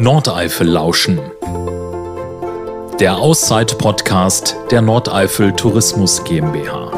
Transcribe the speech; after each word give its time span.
Nordeifel 0.00 0.66
lauschen. 0.66 1.20
Der 3.00 3.18
Auszeit-Podcast 3.18 4.56
der 4.70 4.80
Nordeifel 4.80 5.52
Tourismus 5.52 6.24
GmbH. 6.24 6.90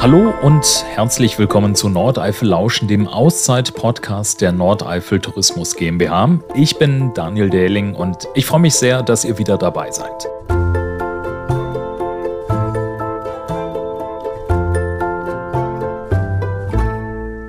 Hallo 0.00 0.32
und 0.40 0.86
herzlich 0.94 1.38
willkommen 1.38 1.74
zu 1.74 1.90
Nordeifel 1.90 2.48
Lauschen, 2.48 2.88
dem 2.88 3.06
Auszeit-Podcast 3.06 4.40
der 4.40 4.52
Nordeifel 4.52 5.20
Tourismus 5.20 5.76
GmbH. 5.76 6.38
Ich 6.54 6.78
bin 6.78 7.12
Daniel 7.12 7.50
Dehling 7.50 7.94
und 7.94 8.26
ich 8.34 8.46
freue 8.46 8.60
mich 8.60 8.72
sehr, 8.72 9.02
dass 9.02 9.26
ihr 9.26 9.36
wieder 9.36 9.58
dabei 9.58 9.90
seid. 9.90 10.28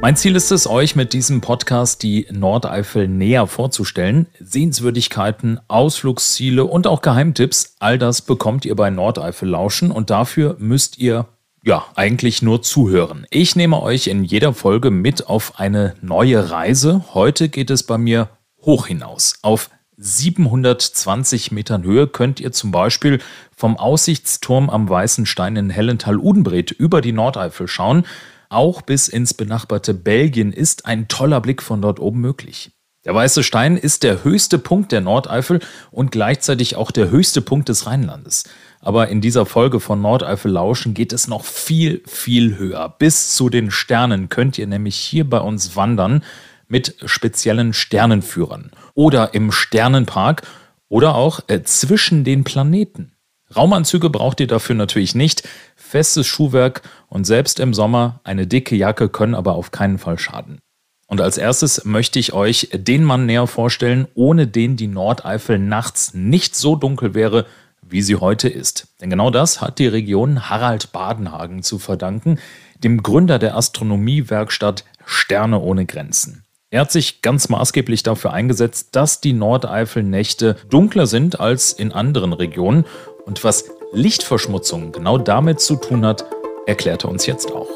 Mein 0.09 0.15
Ziel 0.15 0.35
ist 0.35 0.51
es, 0.51 0.65
euch 0.65 0.95
mit 0.95 1.13
diesem 1.13 1.39
Podcast 1.39 2.01
die 2.01 2.25
Nordeifel 2.31 3.07
näher 3.07 3.45
vorzustellen. 3.45 4.25
Sehenswürdigkeiten, 4.39 5.59
Ausflugsziele 5.67 6.65
und 6.65 6.87
auch 6.87 7.03
Geheimtipps, 7.03 7.75
all 7.77 7.99
das 7.99 8.23
bekommt 8.23 8.65
ihr 8.65 8.75
bei 8.75 8.89
Nordeifel 8.89 9.49
Lauschen 9.49 9.91
und 9.91 10.09
dafür 10.09 10.55
müsst 10.57 10.97
ihr 10.97 11.27
ja, 11.63 11.85
eigentlich 11.93 12.41
nur 12.41 12.63
zuhören. 12.63 13.27
Ich 13.29 13.55
nehme 13.55 13.83
euch 13.83 14.07
in 14.07 14.23
jeder 14.23 14.51
Folge 14.51 14.89
mit 14.89 15.27
auf 15.27 15.59
eine 15.59 15.93
neue 16.01 16.49
Reise. 16.49 17.05
Heute 17.13 17.47
geht 17.47 17.69
es 17.69 17.83
bei 17.83 17.99
mir 17.99 18.29
hoch 18.63 18.87
hinaus. 18.87 19.35
Auf 19.43 19.69
720 19.97 21.51
Metern 21.51 21.83
Höhe 21.83 22.07
könnt 22.07 22.39
ihr 22.39 22.51
zum 22.51 22.71
Beispiel 22.71 23.19
vom 23.55 23.77
Aussichtsturm 23.77 24.71
am 24.71 24.89
Weißen 24.89 25.27
Stein 25.27 25.55
in 25.55 25.69
Hellental-Udenbret 25.69 26.71
über 26.71 27.01
die 27.01 27.11
Nordeifel 27.11 27.67
schauen. 27.67 28.05
Auch 28.49 28.81
bis 28.81 29.07
ins 29.07 29.35
benachbarte 29.35 29.93
Belgien 29.93 30.51
ist 30.51 30.87
ein 30.87 31.07
toller 31.07 31.39
Blick 31.39 31.61
von 31.61 31.83
dort 31.83 31.99
oben 31.99 32.19
möglich. 32.19 32.71
Der 33.05 33.13
Weiße 33.13 33.43
Stein 33.43 33.77
ist 33.77 34.01
der 34.01 34.23
höchste 34.23 34.57
Punkt 34.57 34.91
der 34.91 35.01
Nordeifel 35.01 35.59
und 35.91 36.11
gleichzeitig 36.11 36.75
auch 36.75 36.89
der 36.89 37.11
höchste 37.11 37.41
Punkt 37.41 37.69
des 37.69 37.85
Rheinlandes. 37.85 38.45
Aber 38.81 39.07
in 39.09 39.21
dieser 39.21 39.45
Folge 39.45 39.79
von 39.79 40.01
Nordeifel 40.01 40.51
Lauschen 40.51 40.95
geht 40.95 41.13
es 41.13 41.27
noch 41.27 41.45
viel, 41.45 42.01
viel 42.07 42.57
höher. 42.57 42.95
Bis 42.97 43.35
zu 43.35 43.49
den 43.49 43.69
Sternen 43.69 44.29
könnt 44.29 44.57
ihr 44.57 44.67
nämlich 44.67 44.95
hier 44.95 45.29
bei 45.29 45.39
uns 45.39 45.75
wandern 45.75 46.23
mit 46.67 46.95
speziellen 47.05 47.73
Sternenführern 47.73 48.71
oder 48.95 49.33
im 49.35 49.51
Sternenpark 49.51 50.41
oder 50.87 51.13
auch 51.13 51.41
äh, 51.47 51.61
zwischen 51.61 52.23
den 52.23 52.43
Planeten. 52.43 53.11
Raumanzüge 53.55 54.09
braucht 54.09 54.39
ihr 54.39 54.47
dafür 54.47 54.75
natürlich 54.75 55.15
nicht. 55.15 55.47
Festes 55.89 56.27
Schuhwerk 56.27 56.83
und 57.07 57.25
selbst 57.25 57.59
im 57.59 57.73
Sommer 57.73 58.19
eine 58.23 58.45
dicke 58.45 58.75
Jacke 58.75 59.09
können 59.09 59.33
aber 59.33 59.55
auf 59.55 59.71
keinen 59.71 59.97
Fall 59.97 60.19
schaden. 60.19 60.59
Und 61.07 61.19
als 61.19 61.39
erstes 61.39 61.83
möchte 61.83 62.19
ich 62.19 62.31
euch 62.31 62.69
den 62.71 63.03
Mann 63.03 63.25
näher 63.25 63.47
vorstellen, 63.47 64.07
ohne 64.13 64.45
den 64.45 64.77
die 64.77 64.85
Nordeifel 64.85 65.57
nachts 65.57 66.13
nicht 66.13 66.55
so 66.55 66.75
dunkel 66.75 67.15
wäre, 67.15 67.47
wie 67.81 68.03
sie 68.03 68.17
heute 68.17 68.49
ist. 68.49 68.89
Denn 69.01 69.09
genau 69.09 69.31
das 69.31 69.61
hat 69.61 69.79
die 69.79 69.87
Region 69.87 70.47
Harald 70.47 70.91
Badenhagen 70.91 71.63
zu 71.63 71.79
verdanken, 71.79 72.37
dem 72.83 73.01
Gründer 73.01 73.39
der 73.39 73.57
Astronomiewerkstatt 73.57 74.85
Sterne 75.07 75.59
ohne 75.59 75.87
Grenzen. 75.87 76.45
Er 76.69 76.81
hat 76.81 76.91
sich 76.91 77.23
ganz 77.23 77.49
maßgeblich 77.49 78.03
dafür 78.03 78.31
eingesetzt, 78.31 78.89
dass 78.91 79.21
die 79.21 79.33
Nordeifelnächte 79.33 80.55
dunkler 80.69 81.07
sind 81.07 81.39
als 81.39 81.73
in 81.73 81.91
anderen 81.91 82.33
Regionen 82.33 82.85
und 83.25 83.43
was 83.43 83.65
Lichtverschmutzung 83.91 84.91
genau 84.91 85.17
damit 85.17 85.59
zu 85.59 85.75
tun 85.75 86.05
hat, 86.05 86.23
erklärt 86.67 87.05
er 87.05 87.09
uns 87.09 87.25
jetzt 87.25 87.51
auch. 87.51 87.67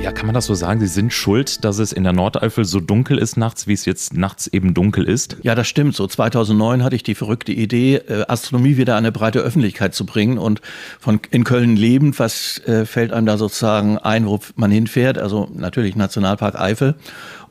Ja, 0.00 0.12
kann 0.12 0.26
man 0.26 0.34
das 0.34 0.46
so 0.46 0.54
sagen? 0.54 0.78
Sie 0.78 0.86
sind 0.86 1.12
schuld, 1.12 1.64
dass 1.64 1.78
es 1.78 1.92
in 1.92 2.04
der 2.04 2.12
Nordeifel 2.12 2.64
so 2.64 2.78
dunkel 2.78 3.18
ist 3.18 3.36
nachts, 3.36 3.66
wie 3.66 3.72
es 3.72 3.84
jetzt 3.84 4.14
nachts 4.14 4.46
eben 4.46 4.74
dunkel 4.74 5.08
ist? 5.08 5.38
Ja, 5.42 5.56
das 5.56 5.66
stimmt. 5.66 5.96
So 5.96 6.06
2009 6.06 6.84
hatte 6.84 6.94
ich 6.94 7.02
die 7.02 7.16
verrückte 7.16 7.50
Idee, 7.50 7.96
äh, 7.96 8.26
Astronomie 8.28 8.76
wieder 8.76 8.92
an 8.94 8.98
eine 8.98 9.10
breite 9.10 9.40
Öffentlichkeit 9.40 9.92
zu 9.94 10.06
bringen. 10.06 10.38
Und 10.38 10.60
von 11.00 11.18
in 11.32 11.42
Köln 11.42 11.74
lebend, 11.74 12.20
was 12.20 12.58
äh, 12.66 12.86
fällt 12.86 13.12
einem 13.12 13.26
da 13.26 13.38
sozusagen 13.38 13.98
ein, 13.98 14.26
wo 14.26 14.38
man 14.54 14.70
hinfährt? 14.70 15.18
Also 15.18 15.48
natürlich 15.52 15.96
Nationalpark 15.96 16.60
Eifel. 16.60 16.94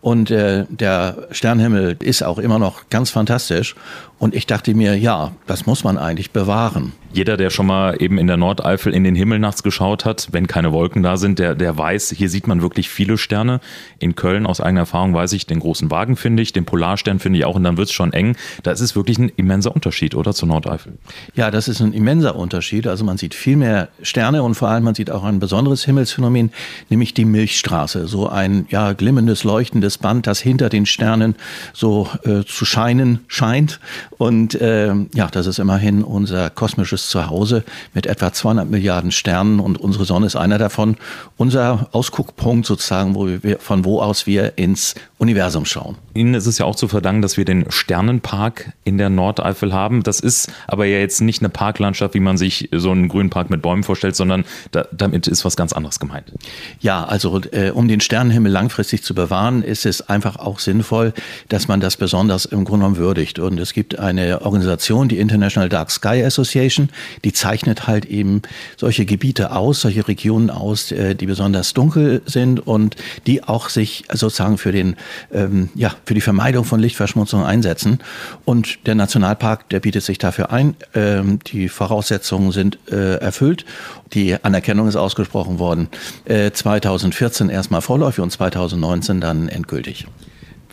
Und 0.03 0.31
äh, 0.31 0.65
der 0.67 1.29
Sternhimmel 1.31 1.95
ist 2.03 2.23
auch 2.23 2.37
immer 2.37 2.59
noch 2.59 2.89
ganz 2.89 3.09
fantastisch. 3.09 3.73
Und 4.19 4.35
ich 4.35 4.47
dachte 4.47 4.73
mir, 4.73 4.97
ja, 4.97 5.31
das 5.47 5.65
muss 5.65 5.83
man 5.83 5.97
eigentlich 5.97 6.31
bewahren. 6.31 6.93
Jeder, 7.11 7.37
der 7.37 7.49
schon 7.49 7.67
mal 7.67 8.01
eben 8.01 8.17
in 8.17 8.27
der 8.27 8.37
Nordeifel 8.37 8.93
in 8.93 9.03
den 9.03 9.15
Himmel 9.15 9.37
nachts 9.37 9.63
geschaut 9.63 10.05
hat, 10.05 10.29
wenn 10.31 10.47
keine 10.47 10.71
Wolken 10.71 11.03
da 11.03 11.17
sind, 11.17 11.39
der, 11.39 11.55
der 11.55 11.77
weiß, 11.77 12.13
hier 12.17 12.29
sieht 12.29 12.47
man 12.47 12.61
wirklich 12.61 12.89
viele 12.89 13.17
Sterne. 13.17 13.59
In 13.99 14.15
Köln 14.15 14.45
aus 14.45 14.61
eigener 14.61 14.81
Erfahrung 14.81 15.13
weiß 15.13 15.33
ich, 15.33 15.45
den 15.45 15.59
großen 15.59 15.91
Wagen 15.91 16.15
finde 16.15 16.41
ich, 16.41 16.53
den 16.53 16.65
Polarstern 16.65 17.19
finde 17.19 17.39
ich 17.39 17.45
auch 17.45 17.55
und 17.55 17.63
dann 17.63 17.77
wird 17.77 17.89
es 17.89 17.93
schon 17.93 18.13
eng. 18.13 18.35
Da 18.63 18.71
ist 18.71 18.79
es 18.79 18.95
wirklich 18.95 19.19
ein 19.19 19.29
immenser 19.35 19.75
Unterschied, 19.75 20.15
oder 20.15 20.33
zur 20.33 20.47
Nordeifel? 20.47 20.93
Ja, 21.35 21.51
das 21.51 21.67
ist 21.67 21.81
ein 21.81 21.93
immenser 21.93 22.35
Unterschied. 22.35 22.87
Also 22.87 23.03
man 23.03 23.17
sieht 23.17 23.35
viel 23.35 23.57
mehr 23.57 23.89
Sterne 24.01 24.41
und 24.41 24.55
vor 24.55 24.69
allem 24.69 24.83
man 24.83 24.95
sieht 24.95 25.11
auch 25.11 25.23
ein 25.23 25.39
besonderes 25.39 25.85
Himmelsphänomen, 25.85 26.51
nämlich 26.89 27.13
die 27.13 27.25
Milchstraße. 27.25 28.07
So 28.07 28.29
ein 28.29 28.67
ja, 28.69 28.93
glimmendes, 28.93 29.43
leuchtendes 29.43 29.92
Band, 29.99 30.25
das 30.25 30.39
hinter 30.39 30.69
den 30.69 30.85
Sternen 30.85 31.35
so 31.73 32.09
äh, 32.23 32.43
zu 32.43 32.65
scheinen 32.65 33.19
scheint. 33.27 33.79
Und 34.17 34.55
äh, 34.55 34.93
ja, 35.13 35.27
das 35.31 35.45
ist 35.45 35.59
immerhin 35.59 36.03
unser 36.03 36.49
kosmisches 36.49 37.03
ist 37.03 37.09
zu 37.09 37.27
Hause 37.27 37.63
mit 37.93 38.07
etwa 38.07 38.31
200 38.31 38.69
Milliarden 38.69 39.11
Sternen 39.11 39.59
und 39.59 39.79
unsere 39.79 40.05
Sonne 40.05 40.25
ist 40.25 40.35
einer 40.35 40.57
davon. 40.57 40.97
Unser 41.37 41.89
Ausguckpunkt 41.91 42.65
sozusagen, 42.65 43.15
wo 43.15 43.27
wir, 43.27 43.59
von 43.59 43.85
wo 43.85 44.01
aus 44.01 44.25
wir 44.25 44.57
ins 44.57 44.95
Universum 45.17 45.65
schauen. 45.65 45.97
Ihnen 46.13 46.33
ist 46.33 46.47
es 46.47 46.57
ja 46.57 46.65
auch 46.65 46.75
zu 46.75 46.87
verdanken, 46.87 47.21
dass 47.21 47.37
wir 47.37 47.45
den 47.45 47.69
Sternenpark 47.69 48.73
in 48.83 48.97
der 48.97 49.09
Nordeifel 49.09 49.73
haben. 49.73 50.03
Das 50.03 50.19
ist 50.19 50.51
aber 50.67 50.85
ja 50.85 50.99
jetzt 50.99 51.21
nicht 51.21 51.41
eine 51.41 51.49
Parklandschaft, 51.49 52.13
wie 52.13 52.19
man 52.19 52.37
sich 52.37 52.69
so 52.71 52.91
einen 52.91 53.07
grünen 53.07 53.29
Park 53.29 53.49
mit 53.49 53.61
Bäumen 53.61 53.83
vorstellt, 53.83 54.15
sondern 54.15 54.45
da, 54.71 54.85
damit 54.91 55.27
ist 55.27 55.45
was 55.45 55.55
ganz 55.55 55.73
anderes 55.73 55.99
gemeint. 55.99 56.31
Ja, 56.79 57.03
also 57.05 57.41
äh, 57.51 57.71
um 57.71 57.87
den 57.87 58.01
Sternenhimmel 58.01 58.51
langfristig 58.51 59.03
zu 59.03 59.15
bewahren, 59.15 59.63
ist 59.63 59.82
es 59.85 60.09
einfach 60.09 60.37
auch 60.37 60.59
sinnvoll, 60.59 61.13
dass 61.49 61.67
man 61.67 61.79
das 61.79 61.97
besonders 61.97 62.45
im 62.45 62.65
Grunde 62.65 62.83
genommen 62.83 62.97
würdigt. 62.97 63.39
Und 63.39 63.59
es 63.59 63.73
gibt 63.73 63.99
eine 63.99 64.41
Organisation, 64.41 65.07
die 65.07 65.19
International 65.19 65.69
Dark 65.69 65.91
Sky 65.91 66.23
Association, 66.23 66.89
die 67.23 67.33
zeichnet 67.33 67.87
halt 67.87 68.05
eben 68.05 68.41
solche 68.77 69.05
Gebiete 69.05 69.51
aus, 69.51 69.81
solche 69.81 70.07
Regionen 70.07 70.49
aus, 70.49 70.91
äh, 70.91 71.15
die 71.15 71.25
besonders 71.25 71.73
dunkel 71.73 72.21
sind 72.25 72.65
und 72.65 72.95
die 73.27 73.43
auch 73.43 73.69
sich 73.69 74.05
sozusagen 74.11 74.57
für 74.57 74.71
den 74.71 74.95
ähm, 75.31 75.69
ja 75.75 75.93
für 76.05 76.13
die 76.13 76.21
Vermeidung 76.21 76.65
von 76.65 76.79
Lichtverschmutzung 76.79 77.43
einsetzen. 77.43 77.99
Und 78.45 78.85
der 78.87 78.95
Nationalpark, 78.95 79.69
der 79.69 79.79
bietet 79.79 80.03
sich 80.03 80.17
dafür 80.17 80.51
ein. 80.51 80.75
Ähm, 80.93 81.39
die 81.47 81.69
Voraussetzungen 81.69 82.51
sind 82.51 82.79
äh, 82.91 83.15
erfüllt. 83.15 83.65
Die 84.13 84.43
Anerkennung 84.43 84.87
ist 84.87 84.95
ausgesprochen 84.95 85.59
worden. 85.59 85.89
Äh, 86.25 86.51
2014 86.51 87.49
erstmal 87.49 87.81
vorläufig 87.81 88.23
und 88.23 88.31
2019 88.31 89.21
dann 89.21 89.49
endgültig. 89.49 90.07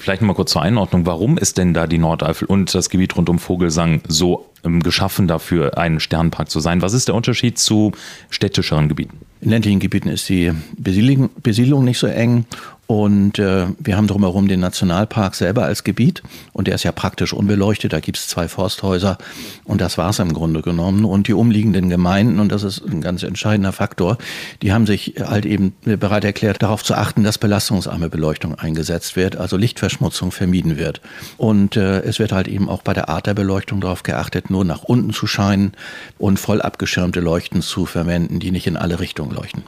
Vielleicht 0.01 0.23
nochmal 0.23 0.35
kurz 0.35 0.53
zur 0.53 0.63
Einordnung. 0.63 1.05
Warum 1.05 1.37
ist 1.37 1.59
denn 1.59 1.75
da 1.75 1.87
die 1.87 1.99
Nordeifel 1.99 2.47
und 2.49 2.75
das 2.75 2.89
Gebiet 2.89 3.17
rund 3.17 3.29
um 3.29 3.39
Vogelsang 3.39 4.01
so 4.09 4.47
ähm, 4.65 4.83
geschaffen 4.83 5.29
dafür, 5.29 5.77
ein 5.77 6.01
Sternpark 6.01 6.49
zu 6.49 6.61
sein? 6.61 6.81
Was 6.81 6.95
ist 6.95 7.09
der 7.09 7.15
Unterschied 7.15 7.59
zu 7.59 7.93
städtischeren 8.31 8.89
Gebieten? 8.89 9.19
In 9.43 9.51
ländlichen 9.51 9.79
Gebieten 9.79 10.09
ist 10.09 10.27
die 10.31 10.53
Besiedlung 10.79 11.85
nicht 11.85 11.99
so 11.99 12.07
eng 12.07 12.47
und 12.91 13.39
äh, 13.39 13.67
wir 13.79 13.97
haben 13.97 14.09
drumherum 14.09 14.49
den 14.49 14.59
Nationalpark 14.59 15.37
selber 15.37 15.63
als 15.63 15.85
Gebiet 15.85 16.25
und 16.53 16.67
der 16.67 16.75
ist 16.75 16.83
ja 16.83 16.91
praktisch 16.91 17.33
unbeleuchtet. 17.33 17.93
Da 17.93 18.01
gibt 18.01 18.19
es 18.19 18.27
zwei 18.27 18.49
Forsthäuser 18.49 19.17
und 19.63 19.81
das 19.81 19.97
war 19.97 20.11
es 20.11 20.19
im 20.19 20.33
Grunde 20.33 20.61
genommen. 20.61 21.05
Und 21.05 21.29
die 21.29 21.33
umliegenden 21.33 21.89
Gemeinden, 21.89 22.41
und 22.41 22.51
das 22.51 22.65
ist 22.65 22.85
ein 22.85 23.01
ganz 23.01 23.23
entscheidender 23.23 23.71
Faktor, 23.71 24.19
die 24.61 24.73
haben 24.73 24.89
sich 24.89 25.15
halt 25.21 25.47
eben 25.47 25.73
bereit 25.85 26.25
erklärt, 26.25 26.65
darauf 26.65 26.83
zu 26.83 26.95
achten, 26.95 27.23
dass 27.23 27.39
belastungsarme 27.39 28.11
Beleuchtung 28.11 28.57
eingesetzt 28.57 29.15
wird, 29.15 29.37
also 29.37 29.57
Lichtverschmutzung 29.57 30.33
vermieden 30.33 30.77
wird. 30.77 31.01
Und 31.37 31.77
äh, 31.77 32.01
es 32.01 32.19
wird 32.19 32.33
halt 32.33 32.49
eben 32.49 32.69
auch 32.69 32.83
bei 32.83 32.93
der 32.93 33.09
Art 33.09 33.29
der 33.29 33.35
Beleuchtung 33.35 33.81
darauf 33.81 34.03
geachtet, 34.03 34.51
nur 34.51 34.65
nach 34.65 34.83
unten 34.83 35.13
zu 35.13 35.29
scheinen 35.29 35.75
und 36.19 36.41
voll 36.41 36.61
abgeschirmte 36.61 37.21
Leuchten 37.21 37.63
zu 37.63 37.87
verwenden, 37.87 38.41
die 38.41 38.51
nicht 38.51 38.67
in 38.67 38.77
alle 38.77 38.99
Richtungen 38.99 39.33
leuchten. 39.33 39.63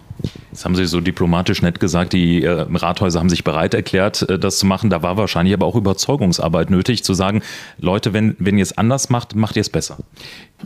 Das 0.52 0.66
haben 0.66 0.76
Sie 0.76 0.84
so 0.84 1.00
diplomatisch 1.00 1.62
nett 1.62 1.80
gesagt, 1.80 2.12
die 2.12 2.44
äh, 2.44 2.66
Rathäuser 2.70 3.18
haben 3.18 3.30
sich 3.30 3.42
bereit 3.42 3.72
erklärt, 3.72 4.28
äh, 4.28 4.38
das 4.38 4.58
zu 4.58 4.66
machen. 4.66 4.90
Da 4.90 5.02
war 5.02 5.16
wahrscheinlich 5.16 5.54
aber 5.54 5.64
auch 5.64 5.74
Überzeugungsarbeit 5.74 6.68
nötig, 6.68 7.04
zu 7.04 7.14
sagen, 7.14 7.42
Leute, 7.78 8.12
wenn, 8.12 8.36
wenn 8.38 8.58
ihr 8.58 8.62
es 8.62 8.76
anders 8.76 9.08
macht, 9.08 9.34
macht 9.34 9.56
ihr 9.56 9.62
es 9.62 9.70
besser. 9.70 9.96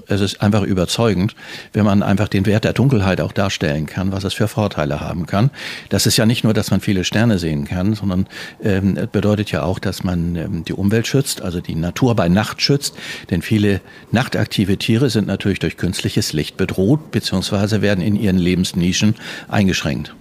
Es 0.07 0.21
ist 0.21 0.43
einfach 0.43 0.63
überzeugend, 0.63 1.35
wenn 1.73 1.85
man 1.85 2.03
einfach 2.03 2.29
den 2.29 2.47
Wert 2.47 2.65
der 2.65 2.73
Dunkelheit 2.73 3.21
auch 3.21 3.33
darstellen 3.33 3.87
kann, 3.87 4.13
was 4.13 4.25
es 4.25 4.35
für 4.35 4.49
Vorteile 4.49 5.01
haben 5.01 5.27
kann. 5.27 5.51
Das 5.89 6.07
ist 6.07 6.17
ja 6.17 6.27
nicht 6.27 6.45
nur, 6.45 6.55
dass 6.55 6.71
man 6.71 6.81
viele 6.81 7.05
Sterne 7.05 7.39
sehen 7.39 7.65
kann, 7.65 7.95
sondern 7.95 8.27
ähm, 8.63 8.99
bedeutet 9.13 9.51
ja 9.51 9.63
auch, 9.63 9.79
dass 9.79 10.05
man 10.05 10.37
ähm, 10.37 10.65
die 10.65 10.73
Umwelt 10.73 11.07
schützt, 11.07 11.43
also 11.43 11.61
die 11.61 11.75
Natur 11.75 12.15
bei 12.15 12.29
Nacht 12.29 12.63
schützt. 12.63 12.95
Denn 13.31 13.43
viele 13.43 13.81
nachtaktive 14.13 14.77
Tiere 14.77 15.11
sind 15.11 15.27
natürlich 15.27 15.59
durch 15.59 15.77
künstliches 15.77 16.33
Licht 16.33 16.57
bedroht, 16.57 17.11
beziehungsweise 17.11 17.83
werden 17.83 18.03
in 18.03 18.17
ihren 18.17 18.39
Lebensnischen 18.39 19.15
eingeschränänkt. 19.49 20.15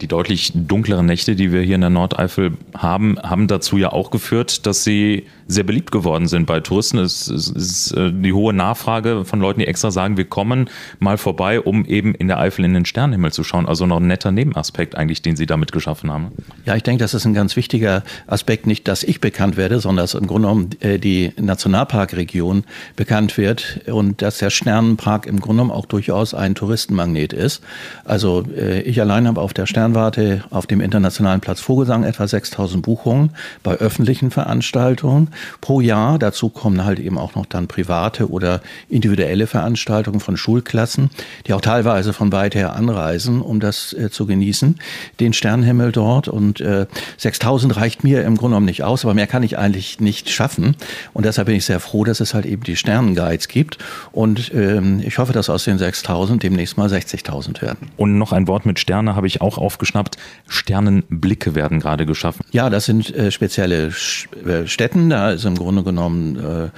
Die 0.00 0.06
deutlich 0.06 0.52
dunkleren 0.54 1.06
Nächte, 1.06 1.36
die 1.36 1.52
wir 1.52 1.62
hier 1.62 1.74
in 1.74 1.80
der 1.80 1.90
Nordeifel 1.90 2.52
haben, 2.76 3.18
haben 3.20 3.48
dazu 3.48 3.76
ja 3.76 3.92
auch 3.92 4.10
geführt, 4.10 4.66
dass 4.66 4.84
sie 4.84 5.26
sehr 5.48 5.64
beliebt 5.64 5.90
geworden 5.90 6.28
sind 6.28 6.46
bei 6.46 6.60
Touristen. 6.60 6.98
Es 6.98 7.26
ist 7.28 7.92
äh, 7.92 8.12
die 8.12 8.32
hohe 8.32 8.52
Nachfrage 8.52 9.24
von 9.24 9.40
Leuten, 9.40 9.60
die 9.60 9.66
extra 9.66 9.90
sagen, 9.90 10.16
wir 10.18 10.26
kommen 10.26 10.68
mal 10.98 11.16
vorbei, 11.16 11.60
um 11.60 11.86
eben 11.86 12.14
in 12.14 12.28
der 12.28 12.38
Eifel 12.38 12.64
in 12.66 12.74
den 12.74 12.84
Sternenhimmel 12.84 13.32
zu 13.32 13.42
schauen. 13.44 13.66
Also 13.66 13.86
noch 13.86 13.96
ein 13.96 14.06
netter 14.06 14.30
Nebenaspekt 14.30 14.94
eigentlich, 14.94 15.22
den 15.22 15.36
Sie 15.36 15.46
damit 15.46 15.72
geschaffen 15.72 16.12
haben. 16.12 16.32
Ja, 16.66 16.76
ich 16.76 16.82
denke, 16.82 17.02
das 17.02 17.14
ist 17.14 17.24
ein 17.24 17.34
ganz 17.34 17.56
wichtiger 17.56 18.04
Aspekt. 18.26 18.66
Nicht, 18.66 18.86
dass 18.88 19.02
ich 19.02 19.20
bekannt 19.20 19.56
werde, 19.56 19.80
sondern 19.80 20.04
dass 20.04 20.14
im 20.14 20.26
Grunde 20.26 20.48
genommen 20.48 20.70
äh, 20.80 20.98
die 20.98 21.32
Nationalparkregion 21.40 22.64
bekannt 22.96 23.38
wird 23.38 23.80
und 23.86 24.20
dass 24.20 24.38
der 24.38 24.50
Sternenpark 24.50 25.26
im 25.26 25.40
Grunde 25.40 25.48
genommen 25.48 25.70
auch 25.70 25.86
durchaus 25.86 26.34
ein 26.34 26.54
Touristenmagnet 26.54 27.32
ist. 27.32 27.62
Also 28.04 28.44
äh, 28.54 28.82
ich 28.82 29.00
allein 29.00 29.26
habe 29.26 29.40
auf 29.48 29.54
der 29.54 29.64
Sternwarte 29.64 30.44
auf 30.50 30.66
dem 30.66 30.82
Internationalen 30.82 31.40
Platz 31.40 31.62
Vogelsang 31.62 32.04
etwa 32.04 32.28
6000 32.28 32.82
Buchungen 32.82 33.30
bei 33.62 33.76
öffentlichen 33.76 34.30
Veranstaltungen 34.30 35.30
pro 35.62 35.80
Jahr. 35.80 36.18
Dazu 36.18 36.50
kommen 36.50 36.84
halt 36.84 36.98
eben 36.98 37.16
auch 37.16 37.34
noch 37.34 37.46
dann 37.46 37.66
private 37.66 38.28
oder 38.28 38.60
individuelle 38.90 39.46
Veranstaltungen 39.46 40.20
von 40.20 40.36
Schulklassen, 40.36 41.08
die 41.46 41.54
auch 41.54 41.62
teilweise 41.62 42.12
von 42.12 42.30
weit 42.30 42.54
her 42.56 42.76
anreisen, 42.76 43.40
um 43.40 43.58
das 43.58 43.94
äh, 43.94 44.10
zu 44.10 44.26
genießen, 44.26 44.78
den 45.18 45.32
Sternenhimmel 45.32 45.92
dort. 45.92 46.28
Und 46.28 46.60
äh, 46.60 46.84
6000 47.16 47.74
reicht 47.74 48.04
mir 48.04 48.24
im 48.24 48.36
Grunde 48.36 48.48
genommen 48.48 48.66
nicht 48.66 48.84
aus, 48.84 49.06
aber 49.06 49.14
mehr 49.14 49.26
kann 49.26 49.42
ich 49.44 49.56
eigentlich 49.56 49.98
nicht 49.98 50.28
schaffen. 50.28 50.76
Und 51.14 51.24
deshalb 51.24 51.46
bin 51.46 51.56
ich 51.56 51.64
sehr 51.64 51.80
froh, 51.80 52.04
dass 52.04 52.20
es 52.20 52.34
halt 52.34 52.44
eben 52.44 52.64
die 52.64 52.76
Sternenguides 52.76 53.48
gibt. 53.48 53.78
Und 54.12 54.52
ähm, 54.52 55.00
ich 55.02 55.16
hoffe, 55.16 55.32
dass 55.32 55.48
aus 55.48 55.64
den 55.64 55.78
6000 55.78 56.42
demnächst 56.42 56.76
mal 56.76 56.90
60.000 56.90 57.62
werden. 57.62 57.88
Und 57.96 58.18
noch 58.18 58.32
ein 58.32 58.46
Wort 58.46 58.66
mit 58.66 58.78
Sterne 58.78 59.16
habe 59.16 59.26
ich 59.26 59.37
auch 59.40 59.58
aufgeschnappt. 59.58 60.16
Sternenblicke 60.46 61.54
werden 61.54 61.80
gerade 61.80 62.06
geschaffen. 62.06 62.44
Ja, 62.50 62.70
das 62.70 62.86
sind 62.86 63.14
äh, 63.14 63.30
spezielle 63.30 63.88
äh, 63.88 64.66
Stätten. 64.66 65.10
Da 65.10 65.32
ist 65.32 65.44
im 65.44 65.56
Grunde 65.56 65.82
genommen 65.82 66.70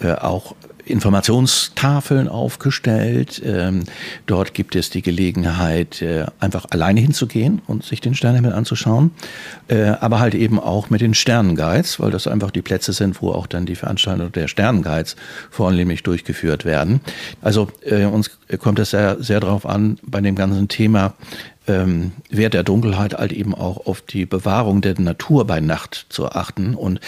äh, 0.00 0.06
äh, 0.06 0.14
auch 0.14 0.54
Informationstafeln 0.86 2.28
aufgestellt. 2.28 3.42
Ähm, 3.44 3.84
dort 4.26 4.54
gibt 4.54 4.76
es 4.76 4.90
die 4.90 5.02
Gelegenheit, 5.02 6.00
äh, 6.02 6.26
einfach 6.40 6.66
alleine 6.70 7.00
hinzugehen 7.00 7.60
und 7.66 7.84
sich 7.84 8.00
den 8.00 8.14
Sternenhimmel 8.14 8.52
anzuschauen. 8.52 9.10
Äh, 9.68 9.94
aber 10.00 10.20
halt 10.20 10.34
eben 10.34 10.58
auch 10.58 10.90
mit 10.90 11.00
den 11.00 11.14
Sternenguides, 11.14 12.00
weil 12.00 12.10
das 12.10 12.26
einfach 12.26 12.50
die 12.50 12.62
Plätze 12.62 12.92
sind, 12.92 13.20
wo 13.20 13.32
auch 13.32 13.46
dann 13.46 13.66
die 13.66 13.76
Veranstaltungen 13.76 14.32
der 14.32 14.48
Sternenguides 14.48 15.16
vornehmlich 15.50 16.02
durchgeführt 16.02 16.64
werden. 16.64 17.00
Also 17.42 17.68
äh, 17.84 18.04
uns 18.04 18.30
kommt 18.58 18.78
es 18.78 18.90
sehr, 18.90 19.22
sehr 19.22 19.40
darauf 19.40 19.66
an, 19.66 19.98
bei 20.02 20.20
dem 20.20 20.36
ganzen 20.36 20.68
Thema 20.68 21.14
ähm, 21.68 22.12
Wert 22.30 22.54
der 22.54 22.62
Dunkelheit 22.62 23.14
halt 23.14 23.32
eben 23.32 23.54
auch 23.54 23.86
auf 23.86 24.00
die 24.00 24.26
Bewahrung 24.26 24.80
der 24.80 24.98
Natur 25.00 25.46
bei 25.46 25.60
Nacht 25.60 26.06
zu 26.08 26.30
achten. 26.30 26.74
Und 26.74 27.00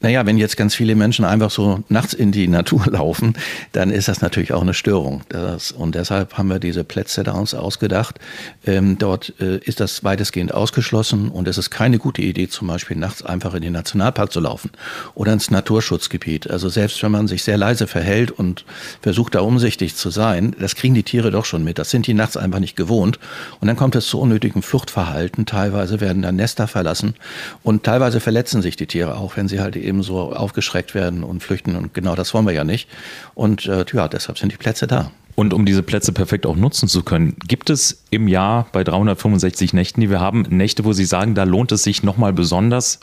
naja, 0.00 0.26
wenn 0.26 0.36
jetzt 0.36 0.58
ganz 0.58 0.74
viele 0.74 0.94
Menschen 0.94 1.24
einfach 1.24 1.50
so 1.50 1.82
nachts 1.88 2.12
in 2.12 2.30
die 2.30 2.48
Natur 2.48 2.86
laufen, 2.90 3.34
dann 3.72 3.90
ist 3.90 4.08
das 4.08 4.20
natürlich 4.20 4.52
auch 4.52 4.60
eine 4.60 4.74
Störung. 4.74 5.22
Das, 5.30 5.72
und 5.72 5.94
deshalb 5.94 6.36
haben 6.36 6.48
wir 6.48 6.58
diese 6.58 6.84
Plätze 6.84 7.24
da 7.24 7.32
uns 7.32 7.54
ausgedacht. 7.54 8.18
Ähm, 8.66 8.98
dort 8.98 9.32
äh, 9.40 9.56
ist 9.58 9.80
das 9.80 10.04
weitestgehend 10.04 10.52
ausgeschlossen 10.52 11.30
und 11.30 11.48
es 11.48 11.56
ist 11.56 11.70
keine 11.70 11.98
gute 11.98 12.20
Idee, 12.20 12.48
zum 12.48 12.68
Beispiel 12.68 12.96
nachts 12.96 13.24
einfach 13.24 13.54
in 13.54 13.62
den 13.62 13.72
Nationalpark 13.72 14.32
zu 14.32 14.40
laufen 14.40 14.70
oder 15.14 15.32
ins 15.32 15.50
Naturschutzgebiet. 15.50 16.50
Also 16.50 16.68
selbst 16.68 17.02
wenn 17.02 17.10
man 17.10 17.26
sich 17.26 17.42
sehr 17.42 17.56
leise 17.56 17.86
verhält 17.86 18.30
und 18.30 18.66
versucht 19.00 19.34
da 19.34 19.40
umsichtig 19.40 19.96
zu 19.96 20.10
sein, 20.10 20.54
das 20.60 20.74
kriegen 20.74 20.94
die 20.94 21.04
Tiere 21.04 21.30
doch 21.30 21.46
schon 21.46 21.64
mit. 21.64 21.78
Das 21.78 21.90
sind 21.90 22.06
die 22.06 22.14
nachts 22.14 22.36
einfach 22.36 22.60
nicht 22.60 22.76
gewohnt. 22.76 23.18
Und 23.60 23.68
dann 23.68 23.76
kommt 23.76 23.96
es 23.96 24.06
zu 24.08 24.20
unnötigem 24.20 24.62
Fluchtverhalten. 24.62 25.46
Teilweise 25.46 26.02
werden 26.02 26.20
dann 26.20 26.36
Nester 26.36 26.66
verlassen 26.66 27.14
und 27.62 27.82
teilweise 27.82 28.20
verletzen 28.20 28.60
sich 28.60 28.76
die 28.76 28.86
Tiere 28.86 29.16
auch, 29.16 29.38
wenn 29.38 29.48
sie 29.48 29.60
halt 29.60 29.85
eben 29.86 30.02
so 30.02 30.32
aufgeschreckt 30.32 30.94
werden 30.94 31.24
und 31.24 31.42
flüchten. 31.42 31.76
Und 31.76 31.94
genau 31.94 32.14
das 32.14 32.34
wollen 32.34 32.46
wir 32.46 32.52
ja 32.52 32.64
nicht. 32.64 32.88
Und 33.34 33.66
äh, 33.66 33.84
ja, 33.92 34.08
deshalb 34.08 34.38
sind 34.38 34.52
die 34.52 34.56
Plätze 34.56 34.86
da. 34.86 35.10
Und 35.36 35.52
um 35.52 35.66
diese 35.66 35.82
Plätze 35.82 36.12
perfekt 36.12 36.46
auch 36.46 36.56
nutzen 36.56 36.88
zu 36.88 37.02
können, 37.02 37.36
gibt 37.46 37.68
es 37.68 38.02
im 38.10 38.26
Jahr 38.26 38.68
bei 38.72 38.82
365 38.82 39.74
Nächten, 39.74 40.00
die 40.00 40.10
wir 40.10 40.18
haben, 40.18 40.42
Nächte, 40.48 40.84
wo 40.84 40.94
Sie 40.94 41.04
sagen, 41.04 41.34
da 41.34 41.44
lohnt 41.44 41.72
es 41.72 41.82
sich 41.82 42.02
nochmal 42.02 42.32
besonders 42.32 43.00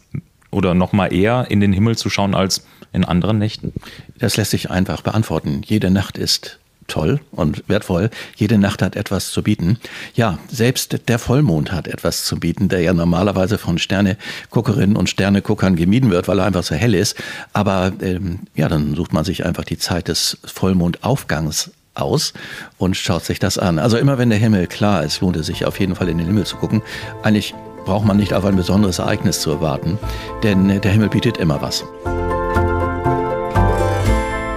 oder 0.50 0.74
nochmal 0.74 1.13
eher 1.13 1.45
in 1.50 1.59
den 1.59 1.74
Himmel 1.74 1.95
zu 1.95 2.09
schauen 2.09 2.33
als 2.33 2.65
in 2.91 3.06
anderen 3.06 3.38
Nächten? 3.38 3.71
Das 4.18 4.36
lässt 4.36 4.51
sich 4.51 4.71
einfach 4.71 5.01
beantworten. 5.01 5.62
Jede 5.63 5.91
Nacht 5.91 6.18
ist 6.18 6.59
toll 6.88 7.19
und 7.31 7.63
wertvoll. 7.68 8.09
Jede 8.35 8.57
Nacht 8.57 8.81
hat 8.81 8.95
etwas 8.95 9.31
zu 9.31 9.44
bieten. 9.44 9.77
Ja, 10.13 10.38
selbst 10.47 11.07
der 11.07 11.19
Vollmond 11.19 11.71
hat 11.71 11.88
etwas 11.88 12.25
zu 12.25 12.39
bieten, 12.39 12.69
der 12.69 12.81
ja 12.81 12.94
normalerweise 12.94 13.57
von 13.57 13.77
Sterneguckerinnen 13.77 14.95
und 14.95 15.09
Sterneguckern 15.09 15.75
gemieden 15.75 16.12
wird, 16.12 16.27
weil 16.27 16.39
er 16.39 16.45
einfach 16.45 16.63
so 16.63 16.75
hell 16.75 16.95
ist. 16.95 17.15
Aber 17.53 17.91
ähm, 18.01 18.39
ja, 18.56 18.68
dann 18.68 18.95
sucht 18.95 19.13
man 19.13 19.24
sich 19.24 19.45
einfach 19.45 19.63
die 19.63 19.77
Zeit 19.77 20.07
des 20.07 20.38
Vollmondaufgangs 20.45 21.71
aus 21.95 22.33
und 22.77 22.97
schaut 22.97 23.24
sich 23.24 23.39
das 23.39 23.57
an. 23.57 23.79
Also 23.79 23.97
immer 23.97 24.18
wenn 24.18 24.29
der 24.29 24.39
Himmel 24.39 24.68
klar 24.68 25.03
ist, 25.03 25.21
lohnt 25.21 25.38
es 25.38 25.47
sich 25.47 25.65
auf 25.65 25.79
jeden 25.79 25.95
Fall 25.95 26.09
in 26.09 26.18
den 26.18 26.27
Himmel 26.27 26.45
zu 26.45 26.57
gucken. 26.57 26.81
Eigentlich 27.21 27.53
braucht 27.86 28.06
man 28.06 28.18
nicht 28.18 28.33
auf 28.33 28.45
ein 28.45 28.56
besonderes 28.56 29.00
Ereignis 29.00 29.41
zu 29.41 29.51
erwarten, 29.51 30.00
denn 30.41 30.81
der 30.81 30.91
Himmel 30.91 31.09
bietet 31.09 31.38
immer 31.38 31.62
was. 31.62 31.83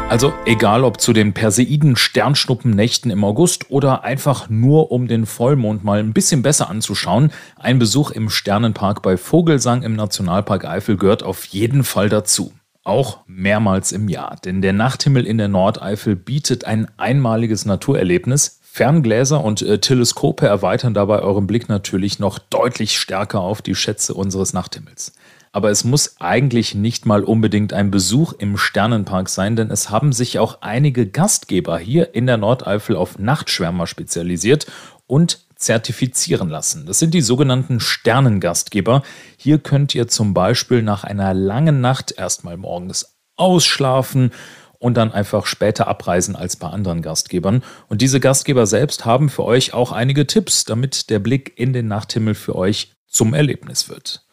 Also 0.09 0.33
egal 0.45 0.85
ob 0.85 1.01
zu 1.01 1.13
den 1.13 1.33
Perseiden 1.35 1.97
Sternschnuppennächten 1.97 3.11
im 3.11 3.25
August 3.25 3.71
oder 3.73 4.05
einfach 4.05 4.49
nur 4.49 4.93
um 4.93 5.09
den 5.09 5.27
Vollmond 5.27 5.83
mal 5.83 5.99
ein 5.99 6.13
bisschen 6.13 6.43
besser 6.43 6.71
anzuschauen, 6.71 7.33
ein 7.57 7.81
Besuch 7.81 8.13
im 8.13 8.31
Sternenpark 8.31 9.03
bei 9.03 9.17
Vogelsang 9.17 9.83
im 9.83 9.97
Nationalpark 9.97 10.65
Eifel 10.65 10.97
gehört 10.97 11.25
auf 11.25 11.45
jeden 11.47 11.83
Fall 11.83 12.09
dazu. 12.09 12.53
Auch 12.85 13.19
mehrmals 13.27 13.91
im 13.91 14.09
Jahr, 14.09 14.37
denn 14.45 14.63
der 14.63 14.73
Nachthimmel 14.73 15.27
in 15.27 15.39
der 15.39 15.49
Nordeifel 15.49 16.15
bietet 16.15 16.65
ein 16.67 16.87
einmaliges 16.97 17.65
Naturerlebnis. 17.65 18.61
Ferngläser 18.63 19.43
und 19.43 19.63
äh, 19.63 19.81
Teleskope 19.81 20.47
erweitern 20.47 20.95
dabei 20.95 21.19
euren 21.19 21.49
Blick 21.49 21.69
natürlich 21.69 22.21
noch 22.21 22.39
deutlich 22.39 22.97
stärker 22.97 23.41
auf 23.41 23.61
die 23.61 23.75
Schätze 23.75 24.15
unseres 24.15 24.53
Nachthimmels. 24.53 25.15
Aber 25.53 25.71
es 25.71 25.85
muss 25.85 26.21
eigentlich 26.21 26.75
nicht 26.75 27.07
mal 27.07 27.25
unbedingt 27.25 27.73
ein 27.73 27.91
Besuch 27.91 28.33
im 28.35 28.57
Sternenpark 28.57 29.29
sein, 29.29 29.57
denn 29.57 29.71
es 29.71 29.91
haben 29.91 30.13
sich 30.13 30.39
auch 30.39 30.61
einige 30.61 31.07
Gastgeber 31.07 31.79
hier 31.79 32.15
in 32.15 32.27
der 32.27 32.37
Nordeifel 32.37 32.97
auf 32.97 33.19
Nachtschwärmer 33.19 33.87
spezialisiert 33.87 34.67
und 35.07 35.47
zertifizieren 35.57 36.51
lassen. 36.51 36.87
Das 36.87 36.99
sind 36.99 37.15
die 37.15 37.23
sogenannten 37.23 37.81
Sternengastgeber. 37.81 39.03
Hier 39.39 39.59
könnt 39.59 39.95
ihr 39.95 40.07
zum 40.09 40.35
Beispiel 40.35 40.83
nach 40.83 41.05
einer 41.05 41.33
langen 41.33 41.81
Nacht 41.81 42.13
erstmal 42.17 42.59
morgens 42.59 43.17
ausschlafen 43.37 44.33
und 44.79 44.97
dann 44.97 45.13
einfach 45.13 45.47
später 45.47 45.89
abreisen 45.89 46.37
als 46.37 46.57
bei 46.57 46.69
anderen 46.69 47.01
Gastgebern. 47.01 47.63
Und 47.89 48.03
diese 48.03 48.21
Gastgeber 48.21 48.67
selbst 48.67 49.05
haben 49.05 49.31
für 49.31 49.45
euch 49.45 49.73
auch 49.73 49.93
einige 49.93 50.27
Tipps, 50.27 50.65
damit 50.65 51.09
der 51.09 51.19
Blick 51.19 51.55
in 51.57 51.73
den 51.73 51.89
Nachthimmel 51.89 52.35
für 52.35 52.55
euch 52.55 52.93
zum 53.07 53.33
Erlebnis 53.33 53.89
wird. 53.89 54.26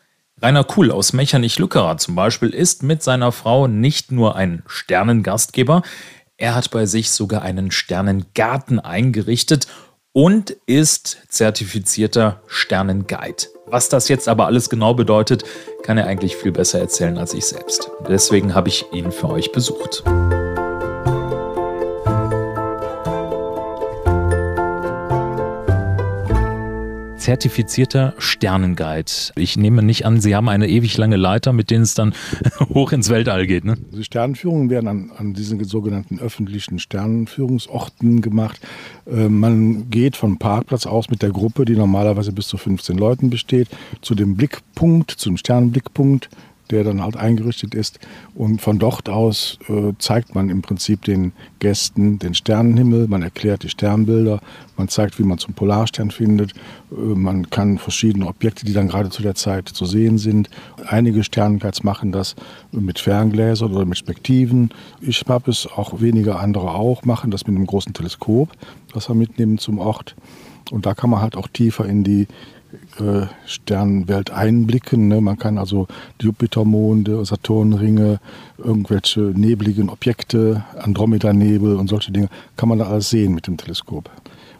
Rainer 0.43 0.65
Kuhl 0.65 0.91
aus 0.91 1.13
Mechernich-Lückerath 1.13 2.01
zum 2.01 2.15
Beispiel 2.15 2.49
ist 2.49 2.83
mit 2.83 3.01
seiner 3.01 3.31
Frau 3.31 3.67
nicht 3.67 4.11
nur 4.11 4.35
ein 4.35 4.61
Sternengastgeber, 4.67 5.83
er 6.35 6.53
hat 6.53 6.69
bei 6.69 6.85
sich 6.85 7.11
sogar 7.11 7.43
einen 7.43 7.71
Sternengarten 7.71 8.81
eingerichtet 8.81 9.67
und 10.11 10.57
ist 10.65 11.19
zertifizierter 11.29 12.41
Sternenguide. 12.47 13.45
Was 13.67 13.87
das 13.87 14.09
jetzt 14.09 14.27
aber 14.27 14.45
alles 14.45 14.69
genau 14.69 14.93
bedeutet, 14.93 15.45
kann 15.81 15.97
er 15.97 16.07
eigentlich 16.07 16.35
viel 16.35 16.51
besser 16.51 16.79
erzählen 16.79 17.17
als 17.17 17.33
ich 17.33 17.45
selbst. 17.45 17.89
Deswegen 18.09 18.53
habe 18.53 18.67
ich 18.67 18.83
ihn 18.91 19.13
für 19.13 19.29
euch 19.29 19.53
besucht. 19.53 20.03
Zertifizierter 27.23 28.13
Sternenguide. 28.17 29.31
Ich 29.37 29.55
nehme 29.55 29.81
nicht 29.81 30.05
an, 30.05 30.19
Sie 30.19 30.35
haben 30.35 30.49
eine 30.49 30.67
ewig 30.67 30.97
lange 30.97 31.15
Leiter, 31.15 31.53
mit 31.53 31.71
denen 31.71 31.83
es 31.83 31.93
dann 31.93 32.13
hoch 32.73 32.91
ins 32.91 33.09
Weltall 33.09 33.47
geht. 33.47 33.63
Ne? 33.63 33.77
Die 33.93 34.03
Sternenführungen 34.03 34.69
werden 34.69 34.89
an, 34.89 35.11
an 35.15 35.33
diesen 35.33 35.63
sogenannten 35.63 36.19
öffentlichen 36.19 36.79
Sternenführungsorten 36.79 38.21
gemacht. 38.21 38.59
Äh, 39.07 39.29
man 39.29 39.89
geht 39.89 40.17
vom 40.17 40.37
Parkplatz 40.37 40.85
aus 40.85 41.09
mit 41.09 41.21
der 41.21 41.29
Gruppe, 41.29 41.63
die 41.63 41.77
normalerweise 41.77 42.33
bis 42.33 42.47
zu 42.47 42.57
15 42.57 42.97
Leuten 42.97 43.29
besteht, 43.29 43.69
zu 44.01 44.15
dem 44.15 44.35
Blickpunkt, 44.35 45.11
zum 45.11 45.37
Sternenblickpunkt 45.37 46.29
der 46.71 46.83
dann 46.83 47.01
halt 47.01 47.17
eingerichtet 47.17 47.75
ist. 47.75 47.99
Und 48.35 48.61
von 48.61 48.79
dort 48.79 49.09
aus 49.09 49.59
äh, 49.67 49.93
zeigt 49.99 50.35
man 50.35 50.49
im 50.49 50.61
Prinzip 50.61 51.03
den 51.03 51.33
Gästen 51.59 52.19
den 52.19 52.33
Sternenhimmel, 52.33 53.07
man 53.07 53.21
erklärt 53.21 53.63
die 53.63 53.69
Sternbilder, 53.69 54.39
man 54.77 54.87
zeigt, 54.87 55.19
wie 55.19 55.23
man 55.23 55.37
zum 55.37 55.53
Polarstern 55.53 56.11
findet, 56.11 56.51
äh, 56.91 56.95
man 56.95 57.49
kann 57.49 57.77
verschiedene 57.77 58.27
Objekte, 58.27 58.65
die 58.65 58.73
dann 58.73 58.87
gerade 58.87 59.09
zu 59.09 59.21
der 59.21 59.35
Zeit 59.35 59.69
zu 59.69 59.85
sehen 59.85 60.17
sind. 60.17 60.49
Einige 60.87 61.23
Sternenguides 61.23 61.83
machen 61.83 62.11
das 62.11 62.35
mit 62.71 62.99
Ferngläsern 62.99 63.73
oder 63.73 63.85
mit 63.85 63.97
Spektiven. 63.97 64.69
Ich 65.01 65.23
habe 65.27 65.51
es 65.51 65.67
auch 65.67 66.01
wenige 66.01 66.37
andere 66.37 66.71
auch, 66.71 67.03
machen 67.03 67.31
das 67.31 67.45
mit 67.47 67.55
einem 67.55 67.67
großen 67.67 67.93
Teleskop, 67.93 68.49
das 68.93 69.09
wir 69.09 69.15
mitnehmen 69.15 69.57
zum 69.57 69.79
Ort. 69.79 70.15
Und 70.71 70.85
da 70.85 70.93
kann 70.93 71.09
man 71.09 71.21
halt 71.21 71.35
auch 71.35 71.47
tiefer 71.47 71.85
in 71.85 72.03
die 72.03 72.27
äh, 72.99 73.27
Sternenwelt 73.45 74.31
einblicken. 74.31 75.07
Ne? 75.07 75.21
Man 75.21 75.37
kann 75.37 75.57
also 75.57 75.87
Jupitermonde, 76.21 77.23
Saturnringe, 77.25 78.19
irgendwelche 78.57 79.21
nebligen 79.21 79.89
Objekte, 79.89 80.63
Andromeda-Nebel 80.79 81.75
und 81.75 81.89
solche 81.89 82.11
Dinge, 82.11 82.29
kann 82.57 82.69
man 82.69 82.79
da 82.79 82.85
alles 82.85 83.09
sehen 83.09 83.33
mit 83.33 83.47
dem 83.47 83.57
Teleskop. 83.57 84.09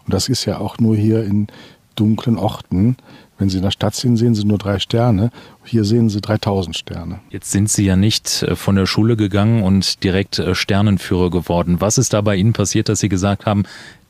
Und 0.06 0.14
das 0.14 0.30
ist 0.30 0.46
ja 0.46 0.60
auch 0.60 0.80
nur 0.80 0.96
hier 0.96 1.24
in 1.24 1.48
dunklen 1.96 2.38
Orten. 2.38 2.98
Wenn 3.38 3.50
Sie 3.50 3.58
in 3.58 3.64
der 3.64 3.72
Stadt 3.72 3.96
sind, 3.96 4.18
sehen 4.18 4.36
Sie 4.36 4.46
nur 4.46 4.58
drei 4.58 4.80
Sterne. 4.80 5.32
Hier 5.66 5.86
sehen 5.86 6.10
Sie 6.10 6.22
3000 6.22 6.78
Sterne. 6.78 7.20
Jetzt 7.30 7.52
sind 7.52 7.70
Sie 7.70 7.86
ja 7.86 7.96
nicht 7.96 8.44
äh, 8.44 8.56
von 8.56 8.76
der 8.76 8.86
Schule 8.86 9.18
gegangen 9.18 9.64
und 9.64 10.04
direkt 10.04 10.40
äh, 10.40 10.56
Sternenführer 10.56 11.30
geworden. 11.30 11.82
Was 11.82 11.98
ist 11.98 12.14
da 12.14 12.22
bei 12.22 12.36
Ihnen 12.36 12.54
passiert, 12.54 12.90
dass 12.90 13.00
Sie 13.00 13.10
gesagt 13.10 13.46
haben, 13.46 13.64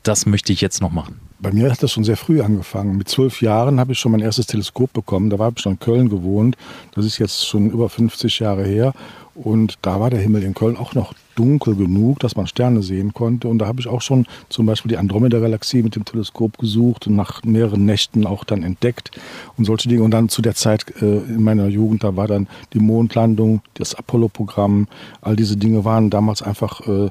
das 0.04 0.26
möchte 0.26 0.52
ich 0.52 0.60
jetzt 0.60 0.80
noch 0.80 0.92
machen? 0.92 1.20
Bei 1.40 1.52
mir 1.52 1.70
hat 1.70 1.82
das 1.82 1.92
schon 1.92 2.04
sehr 2.04 2.16
früh 2.16 2.40
angefangen. 2.40 2.96
Mit 2.96 3.08
zwölf 3.08 3.42
Jahren 3.42 3.78
habe 3.78 3.92
ich 3.92 3.98
schon 3.98 4.12
mein 4.12 4.20
erstes 4.20 4.46
Teleskop 4.46 4.92
bekommen. 4.92 5.30
Da 5.30 5.38
habe 5.38 5.54
ich 5.56 5.62
schon 5.62 5.72
in 5.72 5.78
Köln 5.78 6.08
gewohnt. 6.08 6.56
Das 6.94 7.04
ist 7.04 7.18
jetzt 7.18 7.46
schon 7.46 7.70
über 7.70 7.88
50 7.88 8.38
Jahre 8.38 8.64
her. 8.64 8.94
Und 9.34 9.78
da 9.82 9.98
war 9.98 10.10
der 10.10 10.20
Himmel 10.20 10.44
in 10.44 10.54
Köln 10.54 10.76
auch 10.76 10.94
noch 10.94 11.12
dunkel 11.34 11.74
genug, 11.74 12.20
dass 12.20 12.36
man 12.36 12.46
Sterne 12.46 12.82
sehen 12.82 13.12
konnte. 13.12 13.48
Und 13.48 13.58
da 13.58 13.66
habe 13.66 13.80
ich 13.80 13.88
auch 13.88 14.00
schon 14.00 14.26
zum 14.48 14.66
Beispiel 14.66 14.90
die 14.90 14.96
Andromeda-Galaxie 14.96 15.82
mit 15.82 15.96
dem 15.96 16.04
Teleskop 16.04 16.56
gesucht 16.58 17.08
und 17.08 17.16
nach 17.16 17.42
mehreren 17.42 17.84
Nächten 17.84 18.26
auch 18.26 18.44
dann 18.44 18.62
entdeckt 18.62 19.10
und 19.56 19.64
solche 19.64 19.88
Dinge. 19.88 20.02
Und 20.02 20.12
dann 20.12 20.28
zu 20.28 20.40
der 20.40 20.54
Zeit 20.54 20.84
äh, 21.02 21.18
in 21.18 21.42
meiner 21.42 21.66
Jugend, 21.66 22.04
da 22.04 22.14
war 22.16 22.28
dann 22.28 22.46
die 22.72 22.78
Mondlandung, 22.78 23.60
das 23.74 23.94
Apollo-Programm, 23.94 24.86
all 25.20 25.34
diese 25.34 25.56
Dinge 25.56 25.84
waren 25.84 26.10
damals 26.10 26.40
einfach 26.40 26.80
äh, 26.86 27.10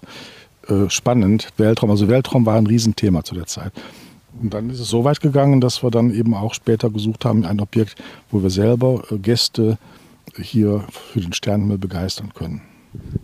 äh, 0.68 0.90
spannend. 0.90 1.50
Weltraum, 1.58 1.92
also 1.92 2.08
Weltraum 2.08 2.46
war 2.46 2.56
ein 2.56 2.68
Riesenthema 2.68 3.24
zu 3.24 3.36
der 3.36 3.46
Zeit. 3.46 3.74
Und 4.42 4.54
dann 4.54 4.70
ist 4.70 4.80
es 4.80 4.90
so 4.90 5.04
weit 5.04 5.22
gegangen, 5.22 5.62
dass 5.62 5.84
wir 5.84 5.92
dann 5.92 6.14
eben 6.14 6.34
auch 6.34 6.54
später 6.54 6.90
gesucht 6.90 7.26
haben, 7.26 7.46
ein 7.46 7.60
Objekt, 7.60 7.96
wo 8.32 8.42
wir 8.42 8.50
selber 8.50 9.04
äh, 9.12 9.18
Gäste 9.18 9.78
hier 10.36 10.86
für 10.92 11.22
den 11.22 11.34
Sternenhimmel 11.34 11.78
begeistern 11.78 12.34
können. 12.34 12.62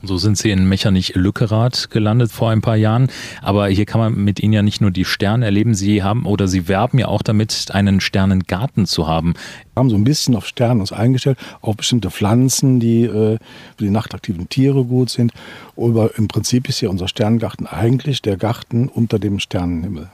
So 0.01 0.17
sind 0.17 0.37
Sie 0.37 0.49
in 0.49 0.67
Mechernich-Lückerath 0.69 1.89
gelandet 1.89 2.31
vor 2.31 2.49
ein 2.49 2.61
paar 2.61 2.77
Jahren. 2.77 3.09
Aber 3.41 3.67
hier 3.67 3.85
kann 3.85 3.99
man 3.99 4.15
mit 4.15 4.39
Ihnen 4.39 4.53
ja 4.53 4.61
nicht 4.61 4.79
nur 4.79 4.91
die 4.91 5.05
Sterne 5.05 5.45
erleben, 5.45 5.73
Sie 5.73 6.03
haben 6.03 6.25
oder 6.25 6.47
Sie 6.47 6.67
werben 6.67 6.99
ja 6.99 7.07
auch 7.07 7.21
damit, 7.21 7.67
einen 7.71 7.99
Sternengarten 7.99 8.85
zu 8.85 9.07
haben. 9.07 9.33
Wir 9.73 9.81
haben 9.81 9.89
so 9.89 9.97
ein 9.97 10.03
bisschen 10.03 10.35
auf 10.35 10.47
Sterne 10.47 10.79
uns 10.79 10.93
eingestellt, 10.93 11.37
auf 11.61 11.75
bestimmte 11.75 12.11
Pflanzen, 12.11 12.79
die 12.79 13.03
äh, 13.03 13.37
für 13.77 13.83
die 13.83 13.89
nachtaktiven 13.89 14.47
Tiere 14.47 14.85
gut 14.85 15.09
sind. 15.09 15.33
Aber 15.75 16.17
im 16.17 16.27
Prinzip 16.27 16.69
ist 16.69 16.81
ja 16.81 16.89
unser 16.89 17.07
Sternengarten 17.07 17.67
eigentlich 17.67 18.21
der 18.21 18.37
Garten 18.37 18.87
unter 18.87 19.19
dem 19.19 19.39
Sternenhimmel. 19.39 20.09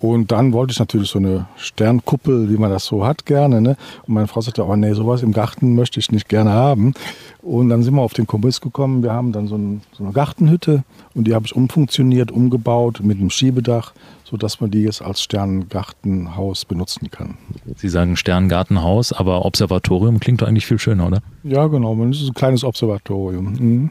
Und 0.00 0.30
dann 0.30 0.52
wollte 0.52 0.72
ich 0.72 0.78
natürlich 0.78 1.10
so 1.10 1.18
eine 1.18 1.46
Sternkuppel, 1.56 2.48
wie 2.50 2.56
man 2.56 2.70
das 2.70 2.84
so 2.84 3.04
hat, 3.04 3.26
gerne. 3.26 3.60
Ne? 3.60 3.76
Und 4.06 4.14
meine 4.14 4.28
Frau 4.28 4.40
sagte, 4.40 4.64
oh 4.64 4.76
nee, 4.76 4.92
sowas 4.92 5.22
im 5.22 5.32
Garten 5.32 5.74
möchte 5.74 5.98
ich 5.98 6.12
nicht 6.12 6.28
gerne 6.28 6.50
haben. 6.50 6.94
Und 7.42 7.68
dann 7.68 7.82
sind 7.82 7.94
wir 7.94 8.02
auf 8.02 8.12
den 8.12 8.26
Kompromiss 8.26 8.60
gekommen. 8.60 9.02
Wir 9.02 9.12
haben 9.12 9.32
dann 9.32 9.48
so, 9.48 9.56
ein, 9.56 9.80
so 9.92 10.04
eine 10.04 10.12
Gartenhütte 10.12 10.84
und 11.14 11.24
die 11.24 11.34
habe 11.34 11.46
ich 11.46 11.56
umfunktioniert, 11.56 12.30
umgebaut 12.30 13.00
mit 13.02 13.18
einem 13.18 13.30
Schiebedach, 13.30 13.92
sodass 14.24 14.60
man 14.60 14.70
die 14.70 14.82
jetzt 14.82 15.02
als 15.02 15.22
Sterngartenhaus 15.22 16.64
benutzen 16.64 17.10
kann. 17.10 17.36
Sie 17.76 17.88
sagen 17.88 18.16
Sterngartenhaus, 18.16 19.12
aber 19.12 19.44
Observatorium 19.44 20.20
klingt 20.20 20.42
doch 20.42 20.46
eigentlich 20.46 20.66
viel 20.66 20.78
schöner, 20.78 21.08
oder? 21.08 21.22
Ja, 21.42 21.66
genau. 21.66 21.96
Das 21.96 22.20
ist 22.20 22.28
ein 22.28 22.34
kleines 22.34 22.62
Observatorium. 22.62 23.52
Mhm. 23.52 23.90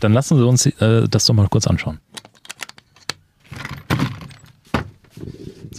Dann 0.00 0.12
lassen 0.12 0.38
Sie 0.38 0.46
uns 0.46 0.66
äh, 0.66 1.08
das 1.08 1.26
doch 1.26 1.34
mal 1.34 1.48
kurz 1.48 1.66
anschauen. 1.66 1.98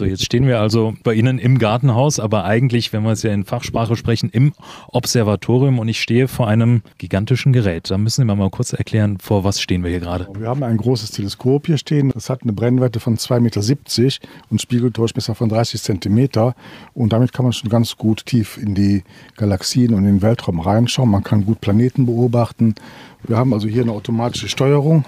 So, 0.03 0.09
jetzt 0.09 0.25
stehen 0.25 0.47
wir 0.47 0.59
also 0.59 0.95
bei 1.03 1.13
Ihnen 1.13 1.39
im 1.39 1.59
Gartenhaus, 1.59 2.19
aber 2.19 2.43
eigentlich, 2.43 2.91
wenn 2.91 3.03
wir 3.03 3.11
es 3.11 3.23
ja 3.23 3.31
in 3.31 3.45
Fachsprache 3.45 3.95
sprechen, 3.95 4.29
im 4.29 4.51
Observatorium 4.89 5.79
und 5.79 5.87
ich 5.87 6.01
stehe 6.01 6.27
vor 6.27 6.49
einem 6.49 6.81
gigantischen 6.97 7.53
Gerät. 7.53 7.89
Da 7.89 7.97
müssen 7.97 8.19
Sie 8.19 8.25
mir 8.25 8.35
mal 8.35 8.49
kurz 8.49 8.73
erklären, 8.73 9.17
vor 9.19 9.45
was 9.45 9.61
stehen 9.61 9.81
wir 9.81 9.91
hier 9.91 10.01
gerade. 10.01 10.27
Wir 10.37 10.49
haben 10.49 10.61
ein 10.63 10.75
großes 10.75 11.11
Teleskop 11.11 11.67
hier 11.67 11.77
stehen. 11.77 12.11
Das 12.13 12.29
hat 12.29 12.43
eine 12.43 12.51
Brennweite 12.51 12.99
von 12.99 13.15
2,70 13.15 13.39
Meter 13.39 14.27
und 14.49 14.61
Spiegeldurchmesser 14.61 15.35
von 15.35 15.47
30 15.47 15.81
Zentimeter. 15.81 16.53
Und 16.93 17.13
damit 17.13 17.31
kann 17.31 17.45
man 17.45 17.53
schon 17.53 17.69
ganz 17.69 17.95
gut 17.95 18.25
tief 18.25 18.57
in 18.57 18.75
die 18.75 19.03
Galaxien 19.37 19.93
und 19.93 19.99
in 19.99 20.15
den 20.15 20.21
Weltraum 20.21 20.59
reinschauen. 20.59 21.09
Man 21.09 21.23
kann 21.23 21.45
gut 21.45 21.61
Planeten 21.61 22.07
beobachten. 22.07 22.75
Wir 23.25 23.37
haben 23.37 23.53
also 23.53 23.69
hier 23.69 23.83
eine 23.83 23.93
automatische 23.93 24.49
Steuerung. 24.49 25.05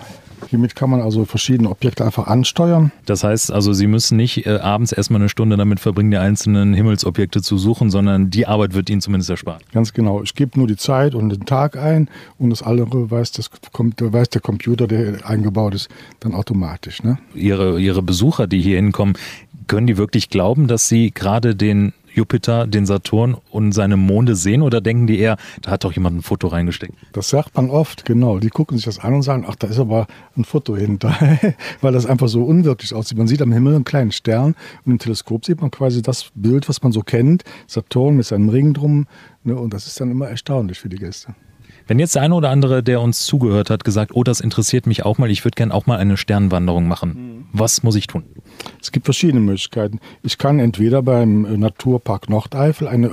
Hiermit 0.50 0.76
kann 0.76 0.90
man 0.90 1.02
also 1.02 1.26
verschiedene 1.26 1.70
Objekte 1.70 2.06
einfach 2.06 2.28
ansteuern. 2.28 2.92
Das 3.06 3.24
heißt 3.24 3.52
also, 3.52 3.74
Sie 3.74 3.88
müssen 3.88 4.18
nicht 4.18 4.46
äh, 4.46 4.58
abends 4.58 4.92
erstmal 4.92 5.22
eine 5.22 5.30
Stunde 5.30 5.58
damit 5.58 5.80
verbringen, 5.80 6.12
die 6.12 6.18
einzelnen 6.18 6.74
Himmelsobjekte 6.74 7.42
zu 7.42 7.58
suchen, 7.58 7.90
sondern 7.90 8.30
die 8.30 8.48
Arbeit 8.48 8.74
wird 8.74 8.90
Ihnen 8.90 9.02
zumindest 9.02 9.30
erspart. 9.30 9.64
Ganz 9.72 9.94
genau. 9.94 10.22
Ich 10.24 10.36
gebe 10.36 10.58
nur 10.58 10.68
die 10.68 10.78
Zeit 10.78 11.16
und 11.16 11.30
den 11.30 11.46
Tag 11.46 11.78
ein 11.78 12.10
und 12.38 12.50
das 12.50 12.62
andere 12.62 13.10
weiß, 13.12 13.32
das, 13.34 13.50
weiß 13.74 14.30
der 14.30 14.42
Computer, 14.42 14.88
der 14.88 15.28
eingebaut 15.28 15.76
ist, 15.76 15.90
dann 16.20 16.34
automatisch. 16.34 17.04
Ne? 17.04 17.18
Ihre, 17.34 17.80
Ihre 17.80 18.02
Besucher, 18.02 18.48
die 18.48 18.62
hier 18.62 18.78
hinkommen, 18.78 19.18
können 19.68 19.88
die 19.88 19.98
wirklich 19.98 20.30
glauben, 20.30 20.68
dass 20.68 20.88
Sie 20.88 21.12
gerade 21.12 21.56
den 21.56 21.94
Jupiter, 22.16 22.66
den 22.66 22.86
Saturn 22.86 23.36
und 23.52 23.74
seine 23.74 23.98
Monde 23.98 24.36
sehen 24.36 24.62
oder 24.62 24.82
denken 24.82 25.08
die 25.08 25.20
eher, 25.20 25.38
da 25.62 25.72
hat 25.72 25.84
doch 25.84 25.92
jemand 25.92 26.18
ein 26.18 26.22
Foto 26.22 26.48
reingesteckt? 26.48 26.94
Das 27.12 27.30
sagt 27.30 27.56
man 27.56 27.70
oft, 27.70 28.06
genau. 28.06 28.40
Die 28.40 28.50
gucken 28.50 28.78
sich 28.78 28.86
das 28.86 29.00
an 29.00 29.14
und 29.14 29.22
sagen, 29.22 29.46
ach, 29.48 29.56
da 29.56 29.68
ist 29.68 29.80
aber 29.80 30.08
ein 30.38 30.46
Foto 30.46 30.76
hinter, 30.76 31.16
weil 31.82 31.94
das 31.94 32.06
einfach 32.06 32.28
so 32.28 32.44
unwirklich 32.44 32.94
aussieht. 32.94 33.18
Man 33.18 33.28
sieht 33.28 33.42
am 33.42 33.52
Himmel 33.52 33.76
einen 33.76 33.84
kleinen 33.84 34.12
Stern 34.12 34.56
und 34.86 34.94
im 34.94 35.00
Teleskop 35.00 35.46
sieht 35.46 35.62
man 35.62 35.72
quasi 35.72 36.02
das 36.02 36.32
Bild, 36.34 36.70
was 36.70 36.82
man 36.82 36.92
so 36.92 37.02
kennt, 37.02 37.44
Saturn 37.68 38.16
mit 38.16 38.26
seinem 38.26 38.50
Ring 38.50 38.74
drum. 38.74 39.08
Ne, 39.44 39.56
und 39.56 39.74
das 39.74 39.86
ist 39.86 40.00
dann 40.00 40.10
immer 40.10 40.28
erstaunlich 40.28 40.80
für 40.80 40.90
die 40.90 40.98
Gäste. 40.98 41.36
Wenn 41.88 42.00
jetzt 42.00 42.16
der 42.16 42.24
eine 42.24 42.34
oder 42.34 42.50
andere, 42.50 42.82
der 42.82 43.00
uns 43.02 43.26
zugehört 43.26 43.70
hat, 43.70 43.84
gesagt, 43.84 44.12
oh, 44.16 44.24
das 44.24 44.40
interessiert 44.40 44.88
mich 44.88 45.06
auch 45.06 45.18
mal, 45.18 45.30
ich 45.30 45.46
würde 45.46 45.56
gerne 45.56 45.74
auch 45.74 45.86
mal 45.86 45.98
eine 45.98 46.18
Sternwanderung 46.18 46.88
machen, 46.88 47.10
mhm. 47.10 47.46
was 47.54 47.84
muss 47.84 47.96
ich 47.96 48.08
tun? 48.08 48.24
Es 48.82 48.92
gibt 48.92 49.06
verschiedene 49.06 49.40
Möglichkeiten. 49.40 50.00
Ich 50.24 50.38
kann 50.38 50.60
entweder 50.60 51.02
beim 51.02 51.46
äh, 51.46 51.58
Naturpark 51.58 52.30
Nordeifel 52.30 52.88
eine 52.88 53.10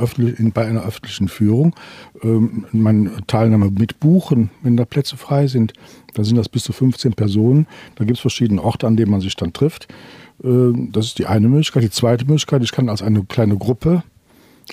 bei 0.54 0.66
einer 0.66 0.84
öffentlichen 0.84 1.28
Führung 1.28 1.74
ähm, 2.22 2.66
meine 2.72 3.10
Teilnahme 3.26 3.70
mitbuchen, 3.70 4.50
wenn 4.62 4.76
da 4.76 4.84
Plätze 4.84 5.16
frei 5.16 5.46
sind. 5.46 5.72
Da 6.14 6.24
sind 6.24 6.36
das 6.36 6.48
bis 6.48 6.64
zu 6.64 6.72
15 6.72 7.12
Personen. 7.12 7.66
Da 7.96 8.04
gibt 8.04 8.16
es 8.16 8.20
verschiedene 8.20 8.62
Orte, 8.62 8.86
an 8.86 8.96
denen 8.96 9.10
man 9.10 9.20
sich 9.20 9.36
dann 9.36 9.52
trifft. 9.52 9.88
Ähm, 10.42 10.90
das 10.92 11.06
ist 11.06 11.18
die 11.18 11.26
eine 11.26 11.48
Möglichkeit. 11.48 11.82
Die 11.82 11.90
zweite 11.90 12.24
Möglichkeit, 12.24 12.62
ich 12.62 12.72
kann 12.72 12.88
als 12.88 13.02
eine 13.02 13.24
kleine 13.24 13.56
Gruppe 13.56 14.02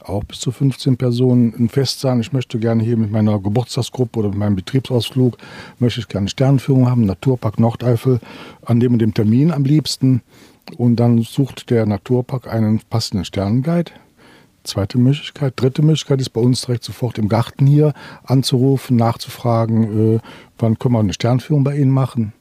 auch 0.04 0.24
bis 0.24 0.40
zu 0.40 0.52
15 0.52 0.98
Personen 0.98 1.54
ein 1.58 1.70
Fest 1.70 2.00
sagen, 2.00 2.20
ich 2.22 2.34
möchte 2.34 2.60
gerne 2.60 2.84
hier 2.84 2.98
mit 2.98 3.12
meiner 3.12 3.40
Geburtstagsgruppe 3.40 4.20
oder 4.20 4.30
mit 4.30 4.38
meinem 4.38 4.56
Betriebsausflug, 4.56 5.38
möchte 5.80 6.00
ich 6.00 6.08
gerne 6.08 6.30
Sternenführung 6.30 6.90
haben, 6.90 7.06
Naturpark 7.06 7.60
Nordeifel, 7.60 8.20
an 8.66 8.80
dem 8.80 8.94
und 8.94 9.00
dem 9.00 9.14
Termin 9.14 9.52
am 9.52 9.64
liebsten. 9.64 10.22
Und 10.78 10.98
dann 10.98 11.22
sucht 11.22 11.70
der 11.70 11.86
Naturpark 11.86 12.48
einen 12.48 12.80
passenden 12.90 13.26
Sternenguide. 13.26 13.92
Zweite 14.64 14.98
Möglichkeit. 14.98 15.54
Dritte 15.56 15.82
Möglichkeit 15.82 16.22
ist 16.22 16.30
bei 16.30 16.42
uns 16.42 16.62
direkt 16.62 16.84
sofort 16.84 17.18
im 17.18 17.28
Garten 17.28 17.66
hier 17.66 17.94
anzurufen, 18.24 18.98
nachzufragen, 18.98 20.16
äh, 20.16 20.20
wann 20.60 20.78
können 20.78 20.94
wir 20.94 21.00
eine 21.00 21.14
Sternführung 21.14 21.64
bei 21.64 21.78
Ihnen 21.78 21.92
machen. 21.92 22.34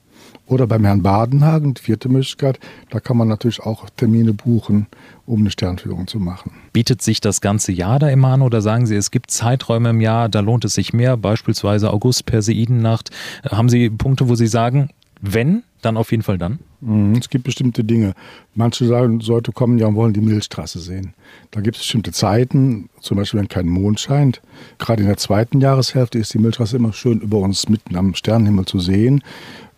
Oder 0.49 0.67
beim 0.67 0.85
Herrn 0.85 1.03
Badenhagen, 1.03 1.75
die 1.75 1.83
vierte 1.83 2.09
Möglichkeit, 2.09 2.59
da 2.91 3.01
kann 3.01 3.19
man 3.19 3.29
natürlich 3.29 3.61
auch 3.61 3.91
Termine 3.91 4.33
buchen, 4.33 4.87
um 5.27 5.41
eine 5.41 5.51
Sternführung 5.51 6.07
zu 6.07 6.19
machen. 6.19 6.53
Bietet 6.73 7.03
sich 7.03 7.21
das 7.21 7.43
ganze 7.43 7.71
Jahr 7.71 7.99
da 7.99 8.09
immer 8.09 8.29
an 8.29 8.43
oder 8.43 8.63
sagen 8.63 8.87
Sie, 8.87 8.97
es 8.97 9.11
gibt 9.11 9.31
Zeiträume 9.31 9.91
im 9.91 10.01
Jahr, 10.01 10.31
da 10.31 10.41
lohnt 10.41 10.65
es 10.65 10.75
sich 10.75 10.95
mehr, 10.95 11.19
beispielsweise 11.19 11.93
August, 11.93 12.25
Perseidennacht. 12.25 13.11
Haben 13.45 13.69
Sie 13.69 13.91
Punkte, 13.91 14.29
wo 14.29 14.35
Sie 14.37 14.47
sagen, 14.47 14.89
wenn, 15.21 15.65
dann 15.83 15.97
auf 15.97 16.11
jeden 16.11 16.23
Fall 16.23 16.39
dann? 16.39 16.61
Mhm, 16.81 17.17
es 17.17 17.29
gibt 17.29 17.45
bestimmte 17.45 17.85
Dinge. 17.85 18.15
Manche 18.55 18.87
sagen, 18.87 19.21
Leute 19.21 19.53
kommen 19.53 19.79
ja 19.79 19.87
und 19.87 19.97
wollen 19.97 20.13
die 20.13 20.21
Milchstraße 20.21 20.79
sehen. 20.79 21.15
Da 21.51 21.61
gibt 21.61 21.77
es 21.77 21.83
bestimmte 21.83 22.13
Zeiten, 22.13 22.89
zum 23.01 23.17
Beispiel 23.17 23.41
wenn 23.41 23.49
kein 23.49 23.69
Mond 23.69 24.01
scheint. 24.01 24.41
Gerade 24.79 25.03
in 25.03 25.09
der 25.09 25.17
zweiten 25.17 25.61
Jahreshälfte 25.61 26.19
ist 26.19 26.33
die 26.35 26.39
Milchstraße 26.39 26.77
immer 26.77 26.93
schön 26.93 27.21
über 27.21 27.39
uns 27.39 27.69
mitten 27.69 27.97
am 27.97 28.15
Sternenhimmel 28.15 28.65
zu 28.65 28.81
sehen. 28.81 29.23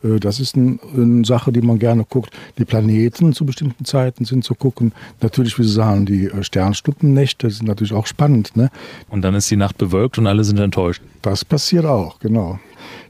Äh, 0.02 0.20
das 0.20 0.40
ist 0.40 0.56
ein, 0.56 0.80
eine 0.94 1.24
Sache, 1.24 1.52
die 1.52 1.62
man 1.62 1.78
gerne 1.78 2.04
guckt. 2.08 2.32
Die 2.58 2.64
Planeten 2.64 3.32
zu 3.32 3.44
bestimmten 3.44 3.84
Zeiten 3.84 4.24
sind 4.24 4.44
zu 4.44 4.54
gucken. 4.54 4.92
Natürlich, 5.20 5.58
wie 5.58 5.64
Sie 5.64 5.72
sagen, 5.72 6.06
die 6.06 6.26
äh, 6.26 6.42
Sternschnuppennächte 6.42 7.50
sind 7.50 7.66
natürlich 7.66 7.92
auch 7.92 8.06
spannend. 8.06 8.56
Ne? 8.56 8.70
Und 9.08 9.22
dann 9.22 9.34
ist 9.34 9.50
die 9.50 9.56
Nacht 9.56 9.78
bewölkt 9.78 10.18
und 10.18 10.26
alle 10.26 10.44
sind 10.44 10.58
enttäuscht. 10.58 11.02
Das 11.22 11.44
passiert 11.44 11.84
auch, 11.84 12.18
genau. 12.18 12.58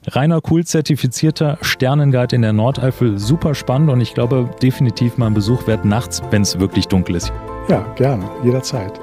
Rainer 0.09 0.41
Kuhl 0.41 0.65
zertifizierter 0.65 1.59
Sternenguide 1.61 2.35
in 2.35 2.43
der 2.43 2.53
Nordeifel, 2.53 3.19
super 3.19 3.55
spannend 3.55 3.91
und 3.91 4.01
ich 4.01 4.15
glaube 4.15 4.51
definitiv 4.63 5.17
mal 5.17 5.27
ein 5.27 5.35
Besuch 5.35 5.67
wert 5.67 5.85
nachts, 5.85 6.23
wenn 6.31 6.43
es 6.43 6.59
wirklich 6.59 6.87
dunkel 6.87 7.17
ist. 7.17 7.33
Ja, 7.69 7.87
gerne, 7.97 8.29
jederzeit. 8.43 8.99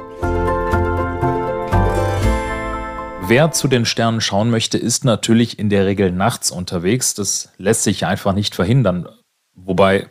Wer 3.30 3.52
zu 3.52 3.68
den 3.68 3.84
Sternen 3.84 4.22
schauen 4.22 4.50
möchte, 4.50 4.78
ist 4.78 5.04
natürlich 5.04 5.60
in 5.60 5.70
der 5.70 5.86
Regel 5.86 6.14
nachts 6.14 6.50
unterwegs. 6.50 7.14
Das 7.14 7.50
lässt 7.58 7.84
sich 7.84 8.06
einfach 8.06 8.32
nicht 8.32 8.56
verhindern. 8.56 9.10
Wobei, 9.54 10.08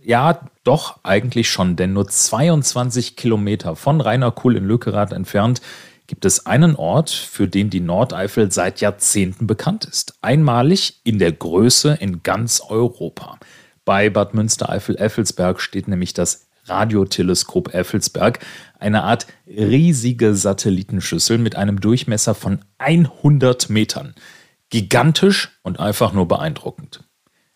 ja, 0.00 0.38
doch 0.62 1.00
eigentlich 1.02 1.50
schon, 1.50 1.74
denn 1.74 1.92
nur 1.92 2.06
22 2.06 3.16
Kilometer 3.16 3.74
von 3.74 4.00
Rainer 4.00 4.30
Kuhl 4.30 4.56
in 4.56 4.64
Lückerath 4.64 5.12
entfernt 5.12 5.60
gibt 6.06 6.24
es 6.24 6.46
einen 6.46 6.76
Ort, 6.76 7.10
für 7.10 7.48
den 7.48 7.68
die 7.68 7.80
Nordeifel 7.80 8.52
seit 8.52 8.80
Jahrzehnten 8.80 9.48
bekannt 9.48 9.84
ist. 9.84 10.14
Einmalig 10.22 11.00
in 11.02 11.18
der 11.18 11.32
Größe 11.32 11.98
in 12.00 12.22
ganz 12.22 12.60
Europa. 12.60 13.40
Bei 13.84 14.08
Bad 14.08 14.34
Münstereifel-Effelsberg 14.34 15.60
steht 15.60 15.88
nämlich 15.88 16.14
das 16.14 16.46
Radioteleskop 16.64 17.74
Effelsberg, 17.74 18.38
eine 18.78 19.04
Art 19.04 19.26
riesige 19.46 20.34
Satellitenschüssel 20.34 21.38
mit 21.38 21.56
einem 21.56 21.80
Durchmesser 21.80 22.34
von 22.34 22.60
100 22.78 23.70
Metern. 23.70 24.14
Gigantisch 24.70 25.58
und 25.62 25.80
einfach 25.80 26.12
nur 26.12 26.26
beeindruckend. 26.26 27.04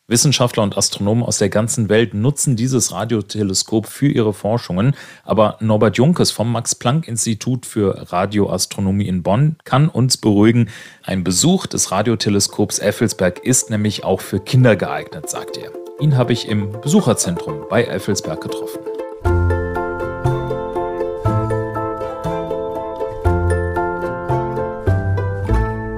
Wissenschaftler 0.09 0.63
und 0.63 0.79
Astronomen 0.79 1.25
aus 1.25 1.39
der 1.39 1.49
ganzen 1.49 1.89
Welt 1.89 2.15
nutzen 2.15 2.55
dieses 2.55 2.93
Radioteleskop 2.93 3.87
für 3.87 4.07
ihre 4.07 4.33
Forschungen, 4.33 4.95
aber 5.25 5.57
Norbert 5.61 5.97
Junkes 5.97 6.31
vom 6.31 6.53
Max-Planck-Institut 6.53 7.67
für 7.67 8.13
Radioastronomie 8.13 9.09
in 9.09 9.25
Bonn 9.25 9.57
kann 9.65 9.89
uns 9.89 10.17
beruhigen. 10.17 10.69
Ein 11.03 11.25
Besuch 11.25 11.67
des 11.67 11.91
Radioteleskops 11.91 12.79
Effelsberg 12.79 13.41
ist 13.41 13.71
nämlich 13.71 14.05
auch 14.05 14.21
für 14.21 14.39
Kinder 14.39 14.77
geeignet, 14.77 15.29
sagt 15.29 15.57
er. 15.57 15.73
Ihn 15.99 16.17
habe 16.17 16.33
ich 16.33 16.47
im 16.47 16.81
Besucherzentrum 16.81 17.65
bei 17.69 17.85
Effelsberg 17.85 18.41
getroffen. 18.41 18.96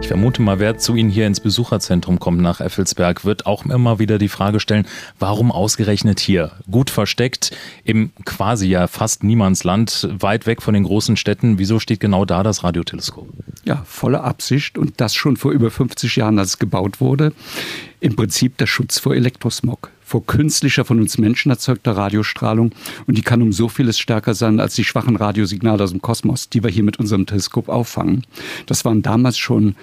Ich 0.08 0.10
vermute 0.10 0.40
mal, 0.40 0.58
wer 0.58 0.78
zu 0.78 0.94
Ihnen 0.94 1.10
hier 1.10 1.26
ins 1.26 1.38
Besucherzentrum 1.38 2.18
kommt 2.18 2.40
nach 2.40 2.62
Effelsberg, 2.62 3.26
wird 3.26 3.44
auch 3.44 3.66
immer 3.66 3.98
wieder 3.98 4.16
die 4.16 4.30
Frage 4.30 4.58
stellen, 4.58 4.86
warum 5.18 5.52
ausgerechnet 5.52 6.18
hier? 6.18 6.52
Gut 6.70 6.88
versteckt 6.88 7.54
im 7.84 8.10
quasi 8.24 8.68
ja 8.68 8.86
fast 8.86 9.22
Niemandsland, 9.22 10.08
weit 10.10 10.46
weg 10.46 10.62
von 10.62 10.72
den 10.72 10.84
großen 10.84 11.18
Städten. 11.18 11.58
Wieso 11.58 11.78
steht 11.78 12.00
genau 12.00 12.24
da 12.24 12.42
das 12.42 12.64
Radioteleskop? 12.64 13.28
Ja, 13.66 13.82
volle 13.84 14.22
Absicht 14.22 14.78
und 14.78 14.98
das 14.98 15.14
schon 15.14 15.36
vor 15.36 15.52
über 15.52 15.70
50 15.70 16.16
Jahren, 16.16 16.38
als 16.38 16.48
es 16.48 16.58
gebaut 16.58 17.02
wurde. 17.02 17.34
Im 18.00 18.16
Prinzip 18.16 18.56
der 18.56 18.66
Schutz 18.66 18.98
vor 18.98 19.14
Elektrosmog 19.14 19.90
vor 20.08 20.24
künstlicher, 20.24 20.86
von 20.86 21.00
uns 21.00 21.18
Menschen 21.18 21.50
erzeugter 21.50 21.92
Radiostrahlung. 21.92 22.72
Und 23.06 23.18
die 23.18 23.22
kann 23.22 23.42
um 23.42 23.52
so 23.52 23.68
vieles 23.68 23.98
stärker 23.98 24.32
sein 24.32 24.58
als 24.58 24.74
die 24.74 24.84
schwachen 24.84 25.16
Radiosignale 25.16 25.84
aus 25.84 25.90
dem 25.90 26.00
Kosmos, 26.00 26.48
die 26.48 26.62
wir 26.62 26.70
hier 26.70 26.82
mit 26.82 26.98
unserem 26.98 27.26
Teleskop 27.26 27.68
auffangen. 27.68 28.26
Das 28.64 28.86
waren 28.86 29.02
damals 29.02 29.36
schon 29.36 29.76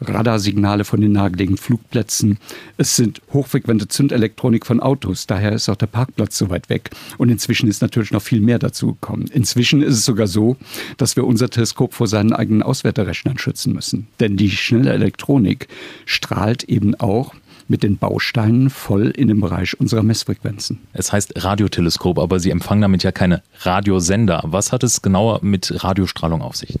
Radarsignale 0.00 0.84
von 0.84 1.00
den 1.00 1.12
nahegelegenen 1.12 1.58
Flugplätzen. 1.58 2.38
Es 2.76 2.96
sind 2.96 3.20
hochfrequente 3.32 3.88
Zündelektronik 3.88 4.66
von 4.66 4.80
Autos. 4.80 5.26
Daher 5.26 5.52
ist 5.52 5.68
auch 5.68 5.76
der 5.76 5.86
Parkplatz 5.86 6.38
so 6.38 6.50
weit 6.50 6.68
weg. 6.68 6.90
Und 7.18 7.28
inzwischen 7.28 7.68
ist 7.68 7.82
natürlich 7.82 8.10
noch 8.10 8.22
viel 8.22 8.40
mehr 8.40 8.58
dazu 8.58 8.94
gekommen. 8.94 9.26
Inzwischen 9.32 9.82
ist 9.82 9.94
es 9.94 10.04
sogar 10.04 10.26
so, 10.26 10.56
dass 10.96 11.16
wir 11.16 11.26
unser 11.26 11.50
Teleskop 11.50 11.94
vor 11.94 12.06
seinen 12.06 12.32
eigenen 12.32 12.62
Auswerterrechnern 12.62 13.38
schützen 13.38 13.72
müssen. 13.72 14.06
Denn 14.20 14.36
die 14.36 14.50
schnelle 14.50 14.92
Elektronik 14.92 15.68
strahlt 16.06 16.64
eben 16.64 16.94
auch 16.94 17.34
mit 17.70 17.84
den 17.84 17.98
Bausteinen 17.98 18.68
voll 18.68 19.10
in 19.10 19.28
den 19.28 19.40
Bereich 19.40 19.78
unserer 19.78 20.02
Messfrequenzen. 20.02 20.80
Es 20.92 21.12
heißt 21.12 21.44
Radioteleskop, 21.44 22.18
aber 22.18 22.40
Sie 22.40 22.50
empfangen 22.50 22.82
damit 22.82 23.04
ja 23.04 23.12
keine 23.12 23.42
Radiosender. 23.60 24.42
Was 24.44 24.72
hat 24.72 24.82
es 24.82 25.02
genauer 25.02 25.38
mit 25.42 25.84
Radiostrahlung 25.84 26.42
auf 26.42 26.56
sich? 26.56 26.78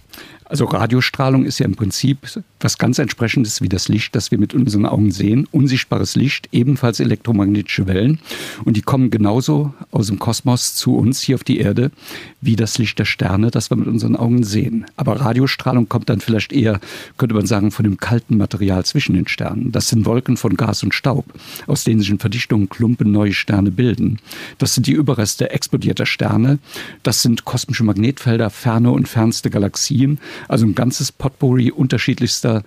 Also 0.50 0.64
Radiostrahlung 0.64 1.44
ist 1.44 1.60
ja 1.60 1.66
im 1.66 1.76
Prinzip 1.76 2.18
was 2.58 2.76
ganz 2.76 2.98
entsprechendes 2.98 3.62
wie 3.62 3.68
das 3.68 3.86
Licht, 3.86 4.16
das 4.16 4.32
wir 4.32 4.38
mit 4.38 4.52
unseren 4.52 4.84
Augen 4.84 5.12
sehen. 5.12 5.46
Unsichtbares 5.52 6.16
Licht, 6.16 6.48
ebenfalls 6.50 6.98
elektromagnetische 6.98 7.86
Wellen. 7.86 8.18
Und 8.64 8.76
die 8.76 8.82
kommen 8.82 9.10
genauso 9.10 9.72
aus 9.92 10.08
dem 10.08 10.18
Kosmos 10.18 10.74
zu 10.74 10.96
uns 10.96 11.20
hier 11.20 11.36
auf 11.36 11.44
die 11.44 11.60
Erde 11.60 11.92
wie 12.40 12.56
das 12.56 12.78
Licht 12.78 12.98
der 12.98 13.04
Sterne, 13.04 13.52
das 13.52 13.70
wir 13.70 13.76
mit 13.76 13.86
unseren 13.86 14.16
Augen 14.16 14.42
sehen. 14.42 14.86
Aber 14.96 15.20
Radiostrahlung 15.20 15.88
kommt 15.88 16.08
dann 16.08 16.20
vielleicht 16.20 16.52
eher, 16.52 16.80
könnte 17.16 17.34
man 17.34 17.46
sagen, 17.46 17.70
von 17.70 17.84
dem 17.84 17.98
kalten 17.98 18.36
Material 18.36 18.84
zwischen 18.84 19.14
den 19.14 19.28
Sternen. 19.28 19.70
Das 19.70 19.88
sind 19.88 20.04
Wolken 20.04 20.36
von 20.36 20.56
Gas 20.56 20.82
und 20.82 20.94
Staub, 20.94 21.26
aus 21.68 21.84
denen 21.84 22.00
sich 22.00 22.10
in 22.10 22.18
Verdichtungen 22.18 22.68
Klumpen 22.68 23.12
neue 23.12 23.34
Sterne 23.34 23.70
bilden. 23.70 24.18
Das 24.58 24.74
sind 24.74 24.86
die 24.88 24.92
Überreste 24.92 25.50
explodierter 25.50 26.06
Sterne. 26.06 26.58
Das 27.04 27.22
sind 27.22 27.44
kosmische 27.44 27.84
Magnetfelder, 27.84 28.50
ferne 28.50 28.90
und 28.90 29.06
fernste 29.06 29.50
Galaxien. 29.50 30.18
Also 30.48 30.66
ein 30.66 30.74
ganzes 30.74 31.12
Potpourri 31.12 31.70
unterschiedlichster 31.70 32.62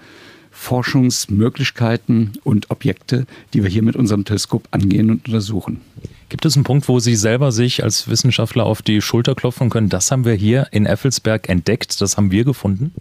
Forschungsmöglichkeiten 0.54 2.34
und 2.44 2.70
Objekte, 2.70 3.26
die 3.54 3.64
wir 3.64 3.70
hier 3.70 3.82
mit 3.82 3.96
unserem 3.96 4.24
Teleskop 4.24 4.68
angehen 4.72 5.10
und 5.10 5.28
untersuchen. 5.28 5.82
Gibt 6.30 6.46
es 6.46 6.56
einen 6.56 6.64
Punkt, 6.64 6.88
wo 6.88 7.00
Sie 7.00 7.16
selber 7.16 7.52
sich 7.52 7.84
als 7.84 8.08
Wissenschaftler 8.08 8.66
auf 8.66 8.82
die 8.82 9.02
Schulter 9.02 9.36
klopfen 9.36 9.70
können? 9.70 9.90
Das 9.90 10.10
haben 10.10 10.26
wir 10.26 10.34
hier 10.34 10.68
in 10.72 10.86
Effelsberg 10.86 11.50
entdeckt, 11.50 12.00
das 12.02 12.18
haben 12.18 12.32
wir 12.32 12.44
gefunden? 12.44 12.94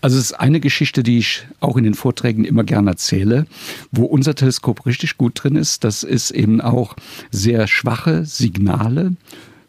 Also 0.00 0.18
es 0.18 0.24
ist 0.24 0.32
eine 0.32 0.60
Geschichte, 0.60 1.02
die 1.02 1.18
ich 1.18 1.46
auch 1.60 1.76
in 1.76 1.84
den 1.84 1.94
Vorträgen 1.94 2.44
immer 2.44 2.64
gerne 2.64 2.90
erzähle, 2.90 3.46
wo 3.92 4.04
unser 4.04 4.34
Teleskop 4.34 4.84
richtig 4.86 5.16
gut 5.16 5.42
drin 5.42 5.56
ist. 5.56 5.84
Das 5.84 6.02
ist 6.02 6.30
eben 6.30 6.60
auch 6.60 6.96
sehr 7.30 7.68
schwache 7.68 8.24
Signale 8.24 9.12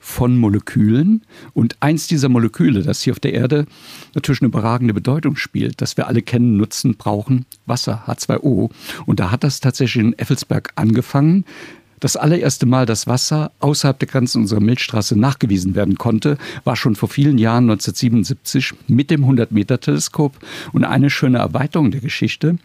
von 0.05 0.37
Molekülen. 0.37 1.23
Und 1.53 1.77
eins 1.79 2.05
dieser 2.05 2.29
Moleküle, 2.29 2.83
das 2.83 3.01
hier 3.01 3.13
auf 3.13 3.19
der 3.19 3.33
Erde 3.33 3.65
natürlich 4.13 4.41
eine 4.41 4.49
überragende 4.49 4.93
Bedeutung 4.93 5.35
spielt, 5.35 5.81
das 5.81 5.97
wir 5.97 6.07
alle 6.07 6.21
kennen, 6.21 6.57
nutzen, 6.57 6.95
brauchen, 6.95 7.45
Wasser, 7.65 8.03
H2O. 8.05 8.69
Und 9.07 9.19
da 9.19 9.31
hat 9.31 9.43
das 9.43 9.61
tatsächlich 9.61 10.03
in 10.03 10.13
Effelsberg 10.17 10.71
angefangen 10.75 11.43
das 11.99 12.17
allererste 12.17 12.67
Mal, 12.67 12.85
dass 12.85 13.07
Wasser 13.07 13.51
außerhalb 13.61 13.97
der 13.97 14.07
Grenzen 14.07 14.41
unserer 14.41 14.59
Milchstraße 14.59 15.17
nachgewiesen 15.17 15.73
werden 15.73 15.97
konnte, 15.97 16.37
war 16.63 16.75
schon 16.75 16.95
vor 16.95 17.09
vielen 17.09 17.39
Jahren 17.39 17.63
1977 17.63 18.73
mit 18.87 19.09
dem 19.09 19.25
100-Meter-Teleskop. 19.25 20.37
Und 20.73 20.83
eine 20.83 21.09
schöne 21.09 21.39
Erweiterung 21.39 21.89
der 21.89 22.01
Geschichte 22.01 22.57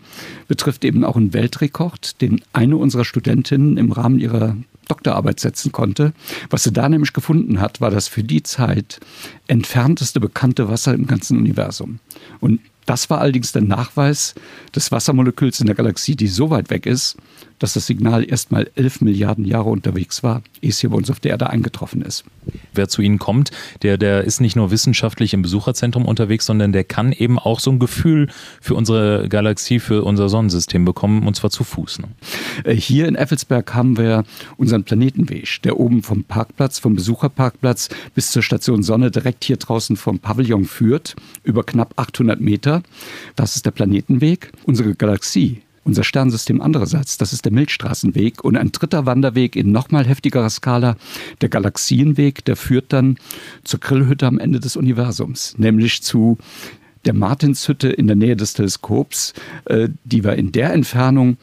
betrifft 0.46 0.85
eben 0.85 1.05
auch 1.05 1.16
einen 1.16 1.33
Weltrekord, 1.33 2.20
den 2.20 2.42
eine 2.53 2.76
unserer 2.76 3.07
Studentinnen 3.07 3.79
im 3.79 3.92
Rahmen 3.92 4.18
ihrer 4.18 4.57
Doktorarbeit 4.90 5.40
setzen 5.40 5.72
konnte. 5.72 6.12
Was 6.50 6.64
sie 6.64 6.72
da 6.72 6.88
nämlich 6.88 7.12
gefunden 7.12 7.61
hat, 7.61 7.81
war 7.81 7.90
das 7.90 8.09
für 8.09 8.24
die 8.24 8.42
Zeit 8.42 9.00
entfernteste 9.46 10.20
bekannte 10.20 10.68
Wasser 10.68 10.94
im 10.94 11.07
ganzen 11.07 11.38
Universum. 11.38 12.00
Und 12.40 12.61
das 12.87 13.09
war 13.09 13.20
allerdings 13.20 13.53
der 13.53 13.62
Nachweis 13.62 14.35
des 14.74 14.90
Wassermoleküls 14.90 15.61
in 15.61 15.66
der 15.66 15.76
Galaxie, 15.76 16.16
die 16.16 16.26
so 16.26 16.50
weit 16.50 16.70
weg 16.70 16.87
ist, 16.87 17.16
dass 17.61 17.74
das 17.74 17.87
Signal 17.87 18.29
erst 18.29 18.50
mal 18.50 18.68
11 18.74 19.03
Milliarden 19.03 19.44
Jahre 19.44 19.68
unterwegs 19.68 20.22
war, 20.22 20.42
ehe 20.61 20.70
es 20.70 20.81
hier 20.81 20.90
bei 20.90 20.96
uns 20.96 21.11
auf 21.11 21.20
der 21.20 21.33
Erde 21.33 21.50
eingetroffen 21.50 22.03
ist. 22.03 22.24
Wer 22.75 22.89
zu 22.89 23.03
Ihnen 23.03 23.19
kommt, 23.19 23.51
der, 23.83 23.99
der 23.99 24.25
ist 24.25 24.41
nicht 24.41 24.57
nur 24.57 24.71
wissenschaftlich 24.71 25.35
im 25.35 25.43
Besucherzentrum 25.43 26.07
unterwegs, 26.07 26.47
sondern 26.47 26.73
der 26.73 26.85
kann 26.85 27.13
eben 27.13 27.39
auch 27.39 27.61
so 27.61 27.71
ein 27.71 27.79
Gefühl 27.79 28.29
für 28.61 28.75
unsere 28.75 29.29
Galaxie, 29.29 29.81
für 29.81 30.05
unser 30.05 30.29
Sonnensystem 30.29 30.85
bekommen, 30.85 31.27
und 31.27 31.35
zwar 31.35 31.51
zu 31.51 31.65
Fuß. 31.65 32.01
Ne? 32.01 32.09
Äh, 32.65 32.75
hier 32.75 33.09
in 33.09 33.17
Effelsberg 33.17 33.75
haben 33.75 33.97
wir 33.97 34.25
unseren 34.57 34.85
Planetenweg, 34.85 35.63
der 35.63 35.79
oben 35.79 36.03
vom 36.03 36.25
Parkplatz, 36.25 36.79
vom 36.79 36.95
Besucherparkplatz 36.95 37.89
bis 38.15 38.31
zur 38.31 38.43
Station 38.43 38.83
Sonne 38.83 39.11
direkt 39.11 39.45
hier 39.45 39.57
draußen 39.57 39.97
vom 39.97 40.19
Pavillon 40.19 40.65
führt, 40.65 41.17
über 41.43 41.65
knapp 41.65 41.95
800 41.97 42.41
Meter. 42.41 42.83
Das 43.37 43.57
ist 43.57 43.67
der 43.67 43.71
Planetenweg. 43.71 44.53
Unsere 44.65 44.95
Galaxie 44.95 45.63
unser 45.85 46.05
Sternensystem 46.05 46.61
andererseits, 46.61 47.19
das 47.19 47.33
ist 47.33 47.45
der 47.45 47.53
Milchstraßenweg 47.53 48.45
und 48.45 48.57
ein 48.57 48.73
dritter 48.73 49.07
Wanderweg 49.07 49.57
in 49.57 49.73
nochmal 49.73 50.07
heftigerer 50.07 50.51
Skala, 50.51 50.97
der 51.40 51.49
Galaxienweg, 51.49 52.45
der 52.45 52.57
führt 52.57 52.93
dann 52.93 53.16
zur 53.64 53.81
Grillhütte 53.81 54.27
am 54.27 54.38
Ende 54.38 54.61
des 54.61 54.77
Universums, 54.77 55.55
nämlich 55.59 56.03
zu 56.03 56.38
der 57.07 57.14
Martinshütte 57.14 57.88
in 57.88 58.07
der 58.07 58.16
Nähe 58.16 58.37
des 58.37 58.53
Teleskops, 58.53 59.33
äh, 59.64 59.88
die 60.05 60.23
wir 60.23 60.35
in 60.35 60.53
der 60.53 60.73
Entfernung 60.73 61.38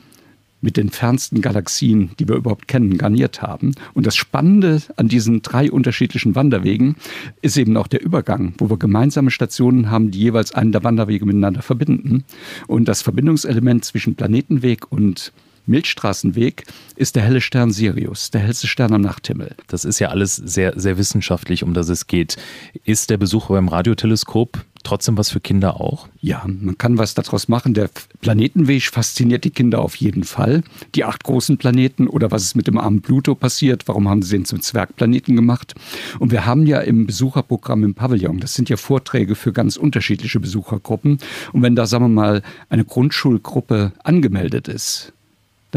mit 0.61 0.77
den 0.77 0.89
fernsten 0.89 1.41
Galaxien, 1.41 2.11
die 2.19 2.27
wir 2.27 2.35
überhaupt 2.35 2.67
kennen, 2.67 2.97
garniert 2.97 3.41
haben. 3.41 3.73
Und 3.93 4.07
das 4.07 4.15
Spannende 4.15 4.81
an 4.95 5.07
diesen 5.07 5.41
drei 5.41 5.71
unterschiedlichen 5.71 6.35
Wanderwegen 6.35 6.95
ist 7.41 7.57
eben 7.57 7.77
auch 7.77 7.87
der 7.87 8.01
Übergang, 8.01 8.53
wo 8.57 8.69
wir 8.69 8.77
gemeinsame 8.77 9.31
Stationen 9.31 9.91
haben, 9.91 10.11
die 10.11 10.19
jeweils 10.19 10.53
einen 10.53 10.71
der 10.71 10.83
Wanderwege 10.83 11.25
miteinander 11.25 11.61
verbinden. 11.61 12.23
Und 12.67 12.85
das 12.87 13.01
Verbindungselement 13.01 13.85
zwischen 13.85 14.15
Planetenweg 14.15 14.91
und 14.91 15.31
Milchstraßenweg 15.67 16.63
ist 16.95 17.15
der 17.15 17.23
helle 17.23 17.41
Stern 17.41 17.71
Sirius, 17.71 18.31
der 18.31 18.41
hellste 18.41 18.67
Stern 18.67 18.93
am 18.93 19.01
Nachthimmel. 19.01 19.55
Das 19.67 19.85
ist 19.85 19.99
ja 19.99 20.09
alles 20.09 20.35
sehr, 20.35 20.79
sehr 20.79 20.97
wissenschaftlich, 20.97 21.63
um 21.63 21.73
das 21.73 21.89
es 21.89 22.07
geht. 22.07 22.37
Ist 22.85 23.09
der 23.09 23.17
Besuch 23.17 23.49
beim 23.49 23.67
Radioteleskop 23.67 24.65
trotzdem 24.87 25.17
was 25.17 25.29
für 25.29 25.39
Kinder 25.39 25.81
auch? 25.81 26.07
Ja, 26.21 26.43
man 26.47 26.77
kann 26.77 26.97
was 26.97 27.13
daraus 27.13 27.47
machen. 27.47 27.73
Der 27.73 27.89
Planetenweg 28.21 28.83
fasziniert 28.83 29.43
die 29.43 29.49
Kinder 29.49 29.81
auf 29.81 29.95
jeden 29.95 30.23
Fall. 30.23 30.63
Die 30.95 31.03
acht 31.03 31.23
großen 31.23 31.57
Planeten 31.57 32.07
oder 32.07 32.31
was 32.31 32.43
ist 32.43 32.55
mit 32.55 32.67
dem 32.67 32.77
armen 32.77 33.01
Pluto 33.01 33.35
passiert, 33.35 33.87
warum 33.87 34.07
haben 34.07 34.21
sie 34.21 34.35
den 34.35 34.45
zum 34.45 34.61
Zwergplaneten 34.61 35.35
gemacht? 35.35 35.75
Und 36.19 36.31
wir 36.31 36.45
haben 36.45 36.65
ja 36.65 36.79
im 36.79 37.05
Besucherprogramm 37.05 37.83
im 37.83 37.95
Pavillon, 37.95 38.39
das 38.39 38.53
sind 38.53 38.69
ja 38.69 38.77
Vorträge 38.77 39.35
für 39.35 39.51
ganz 39.51 39.77
unterschiedliche 39.77 40.39
Besuchergruppen. 40.39 41.19
Und 41.51 41.61
wenn 41.61 41.75
da, 41.75 41.85
sagen 41.85 42.05
wir 42.05 42.09
mal, 42.09 42.41
eine 42.69 42.85
Grundschulgruppe 42.85 43.91
angemeldet 44.03 44.67
ist, 44.69 45.13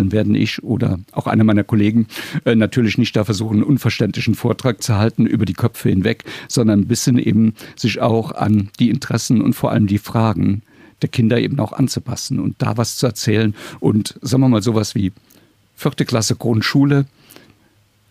dann 0.00 0.12
werden 0.12 0.34
ich 0.34 0.62
oder 0.62 0.98
auch 1.12 1.26
einer 1.26 1.44
meiner 1.44 1.64
Kollegen 1.64 2.06
äh, 2.44 2.54
natürlich 2.54 2.96
nicht 2.96 3.14
da 3.14 3.24
versuchen, 3.24 3.58
einen 3.58 3.64
unverständlichen 3.64 4.34
Vortrag 4.34 4.82
zu 4.82 4.96
halten 4.96 5.26
über 5.26 5.44
die 5.44 5.52
Köpfe 5.52 5.90
hinweg, 5.90 6.24
sondern 6.48 6.80
ein 6.80 6.86
bisschen 6.86 7.18
eben 7.18 7.54
sich 7.76 8.00
auch 8.00 8.32
an 8.32 8.70
die 8.78 8.90
Interessen 8.90 9.42
und 9.42 9.52
vor 9.52 9.70
allem 9.70 9.86
die 9.86 9.98
Fragen 9.98 10.62
der 11.02 11.10
Kinder 11.10 11.38
eben 11.38 11.58
auch 11.60 11.72
anzupassen 11.72 12.40
und 12.40 12.56
da 12.58 12.76
was 12.76 12.96
zu 12.96 13.06
erzählen. 13.06 13.54
Und 13.78 14.18
sagen 14.22 14.42
wir 14.42 14.48
mal 14.48 14.62
sowas 14.62 14.94
wie 14.94 15.12
vierte 15.76 16.04
Klasse 16.04 16.34
Grundschule 16.34 17.06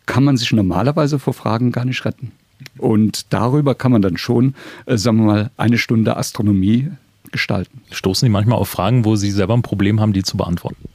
kann 0.06 0.24
man 0.24 0.38
sich 0.38 0.52
normalerweise 0.52 1.20
vor 1.20 1.34
Fragen 1.34 1.72
gar 1.72 1.86
nicht 1.86 2.06
retten. 2.06 2.32
Und 2.78 3.34
darüber 3.34 3.76
kann 3.76 3.92
man 3.92 4.02
dann 4.02 4.18
schon, 4.18 4.54
äh, 4.86 4.98
sagen 4.98 5.18
wir 5.18 5.26
mal, 5.26 5.52
eine 5.58 5.78
Stunde 5.78 6.18
Astronomie 6.18 6.90
gestalten. 7.32 7.82
Stoßen 7.92 8.26
Sie 8.26 8.32
manchmal 8.32 8.58
auf 8.58 8.70
Fragen, 8.70 9.06
wo 9.06 9.16
Sie 9.16 9.32
selber 9.32 9.54
ein 9.54 9.62
Problem 9.62 10.00
haben, 10.00 10.14
die 10.14 10.24
zu 10.24 10.36
beantworten? 10.38 10.90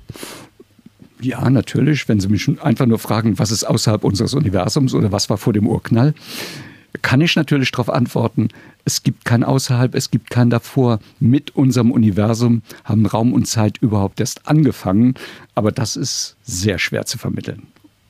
Ja, 1.25 1.49
natürlich. 1.49 2.07
Wenn 2.09 2.21
Sie 2.21 2.29
mich 2.29 2.49
einfach 2.63 2.85
nur 2.85 2.99
fragen, 2.99 3.39
was 3.39 3.51
ist 3.51 3.65
außerhalb 3.65 4.05
unseres 4.05 4.35
Universums 4.35 4.93
oder 4.95 5.11
was 5.11 5.31
war 5.31 5.39
vor 5.39 5.55
dem 5.55 5.67
Urknall, 5.67 6.15
kann 7.01 7.23
ich 7.23 7.35
natürlich 7.35 7.73
darauf 7.73 7.89
antworten, 7.89 8.49
es 8.85 9.03
gibt 9.03 9.25
kein 9.25 9.43
Außerhalb, 9.43 9.95
es 9.95 10.11
gibt 10.11 10.29
kein 10.29 10.51
Davor. 10.51 11.01
Mit 11.19 11.57
unserem 11.57 11.91
Universum 11.91 12.63
haben 12.85 13.07
Raum 13.07 13.33
und 13.33 13.47
Zeit 13.47 13.79
überhaupt 13.79 14.21
erst 14.21 14.47
angefangen, 14.47 15.15
aber 15.55 15.73
das 15.73 15.97
ist 15.97 16.37
sehr 16.43 16.79
schwer 16.79 17.07
zu 17.07 17.17
vermitteln. 17.17 17.63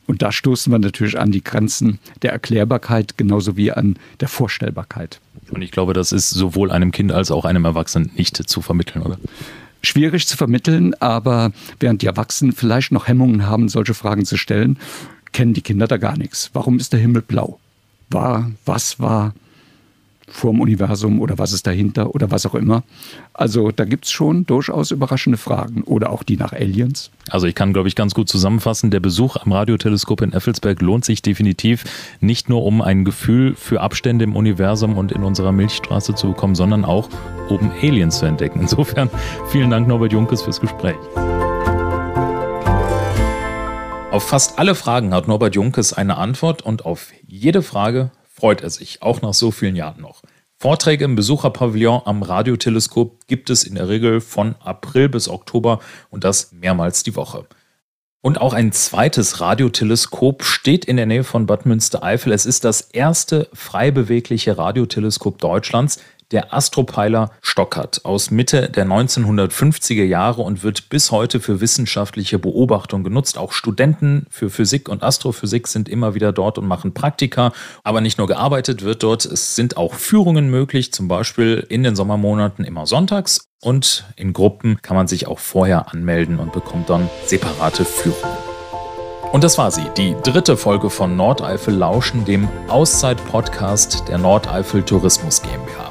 Und 0.07 0.21
da 0.21 0.33
stoßen 0.33 0.73
wir 0.73 0.79
natürlich 0.79 1.19
an 1.19 1.31
die 1.31 1.43
Grenzen 1.43 1.99
der 2.23 2.33
Erklärbarkeit 2.33 3.17
genauso 3.17 3.57
wie 3.57 3.73
an 3.73 3.97
der 4.21 4.29
Vorstellbarkeit. 4.29 5.21
Und 5.51 5.63
ich 5.63 5.71
glaube, 5.71 5.93
das 5.93 6.13
ist 6.13 6.31
sowohl 6.31 6.71
einem 6.71 6.91
Kind 6.91 7.13
als 7.13 7.31
auch 7.31 7.45
einem 7.45 7.65
Erwachsenen 7.65 8.11
nicht 8.17 8.37
zu 8.37 8.61
vermitteln, 8.61 9.03
oder? 9.03 9.19
Schwierig 9.85 10.27
zu 10.27 10.37
vermitteln, 10.37 10.95
aber 11.01 11.53
während 11.81 12.03
die 12.03 12.07
Erwachsenen 12.07 12.53
vielleicht 12.53 12.93
noch 12.93 13.09
Hemmungen 13.09 13.47
haben, 13.47 13.69
solche 13.69 13.95
Fragen 13.95 14.25
zu 14.25 14.37
stellen, 14.37 14.79
kennen 15.33 15.55
die 15.55 15.63
Kinder 15.63 15.87
da 15.87 15.97
gar 15.97 16.17
nichts. 16.17 16.51
Warum 16.53 16.79
ist 16.79 16.93
der 16.93 17.01
Himmel 17.01 17.23
blau? 17.23 17.59
War, 18.11 18.51
was 18.65 19.01
war 19.01 19.35
vorm 20.29 20.61
Universum 20.61 21.21
oder 21.21 21.39
was 21.39 21.53
ist 21.53 21.67
dahinter 21.67 22.15
oder 22.15 22.31
was 22.31 22.47
auch 22.47 22.55
immer. 22.55 22.83
Also 23.33 23.71
da 23.71 23.85
gibt 23.85 24.07
es 24.07 24.11
schon 24.11 24.47
durchaus 24.47 24.91
überraschende 24.91 25.39
Fragen 25.39 25.83
oder 25.83 26.11
auch 26.11 26.23
die 26.23 26.37
nach 26.37 26.53
Aliens. 26.53 27.11
Also 27.31 27.47
ich 27.47 27.55
kann, 27.55 27.73
glaube 27.73 27.89
ich, 27.89 27.95
ganz 27.95 28.15
gut 28.15 28.29
zusammenfassen, 28.29 28.91
der 28.91 29.01
Besuch 29.01 29.37
am 29.37 29.53
Radioteleskop 29.53 30.23
in 30.23 30.33
Effelsberg 30.33 30.81
lohnt 30.83 31.05
sich 31.05 31.23
definitiv 31.23 31.85
nicht 32.21 32.49
nur, 32.49 32.65
um 32.65 32.83
ein 32.83 33.05
Gefühl 33.05 33.55
für 33.55 33.81
Abstände 33.81 34.25
im 34.25 34.37
Universum 34.37 34.97
und 34.97 35.13
in 35.13 35.23
unserer 35.23 35.53
Milchstraße 35.53 36.15
zu 36.15 36.29
bekommen, 36.29 36.55
sondern 36.55 36.85
auch, 36.85 37.09
um 37.49 37.71
Aliens 37.83 38.19
zu 38.19 38.27
entdecken. 38.27 38.61
Insofern 38.61 39.11
vielen 39.49 39.71
Dank, 39.71 39.89
Norbert 39.89 40.13
Junkes, 40.13 40.43
fürs 40.43 40.61
Gespräch. 40.61 40.97
Auf 44.11 44.29
fast 44.29 44.61
alle 44.61 44.77
Fragen 44.77 45.13
hat 45.13 45.27
Norbert 45.27 45.57
Junkes 45.57 45.93
eine 45.93 46.19
Antwort 46.19 46.63
und 46.63 46.87
auf 46.87 47.09
jede 47.27 47.63
Frage 47.63 48.13
freut 48.35 48.63
er 48.63 48.71
sich, 48.71 49.01
auch 49.01 49.23
nach 49.23 49.33
so 49.33 49.51
vielen 49.51 49.77
Jahren 49.77 50.03
noch. 50.03 50.23
Vorträge 50.59 51.05
im 51.05 51.15
Besucherpavillon 51.15 52.03
am 52.05 52.23
Radioteleskop 52.23 53.27
gibt 53.27 53.49
es 53.51 53.65
in 53.65 53.77
der 53.77 53.89
Regel 53.89 54.21
von 54.21 54.57
April 54.61 55.09
bis 55.09 55.29
Oktober 55.29 55.81
und 56.11 56.25
das 56.25 56.53
mehrmals 56.53 57.03
die 57.03 57.17
Woche. 57.17 57.47
Und 58.23 58.41
auch 58.41 58.55
ein 58.55 58.73
zweites 58.73 59.41
Radioteleskop 59.41 60.43
steht 60.43 60.87
in 60.87 60.97
der 60.97 61.05
Nähe 61.05 61.25
von 61.25 61.45
Bad 61.45 61.67
Münstereifel. 61.67 62.33
Es 62.33 62.47
ist 62.47 62.65
das 62.65 62.81
erste 62.81 63.49
frei 63.53 63.91
bewegliche 63.91 64.57
Radioteleskop 64.57 65.39
Deutschlands 65.39 66.01
der 66.35 66.53
Astropeiler 66.53 67.31
Stockert 67.41 68.05
aus 68.05 68.31
Mitte 68.31 68.69
der 68.69 68.85
1950er 68.85 70.03
Jahre 70.03 70.43
und 70.43 70.63
wird 70.63 70.91
bis 70.91 71.11
heute 71.11 71.41
für 71.41 71.61
wissenschaftliche 71.61 72.39
Beobachtung 72.39 73.05
genutzt. 73.05 73.39
Auch 73.39 73.53
Studenten 73.53 74.27
für 74.29 74.51
Physik 74.51 74.89
und 74.89 75.03
Astrophysik 75.03 75.69
sind 75.69 75.89
immer 75.89 76.15
wieder 76.15 76.33
dort 76.33 76.59
und 76.59 76.67
machen 76.67 76.93
Praktika. 76.93 77.53
Aber 77.85 78.01
nicht 78.01 78.19
nur 78.19 78.27
gearbeitet 78.27 78.83
wird 78.83 79.03
dort, 79.05 79.25
es 79.25 79.55
sind 79.55 79.77
auch 79.77 79.95
Führungen 79.95 80.51
möglich, 80.51 80.93
zum 80.93 81.07
Beispiel 81.09 81.65
in 81.69 81.85
den 81.85 81.95
Sommermonaten 81.95 82.65
immer 82.65 82.87
sonntags. 82.87 83.49
Und 83.63 84.05
in 84.17 84.33
Gruppen 84.33 84.83
kann 84.83 84.97
man 84.97 85.07
sich 85.07 85.27
auch 85.29 85.39
vorher 85.39 85.93
anmelden 85.93 86.39
und 86.39 86.53
bekommt 86.53 86.91
dann 86.91 87.09
separate 87.25 87.85
Führungen. 87.85 88.37
Und 89.33 89.43
das 89.43 89.57
war 89.59 89.71
sie, 89.71 89.85
die 89.97 90.15
dritte 90.23 90.57
Folge 90.57 90.91
von 90.91 91.17
Nordeifel 91.17 91.75
Lauschen, 91.75 92.25
dem 92.25 92.49
Auszeit-Podcast 92.69 94.09
der 94.09 94.19
Nordeifel 94.19 94.83
Tourismus 94.83 95.43
GmbH. 95.43 95.84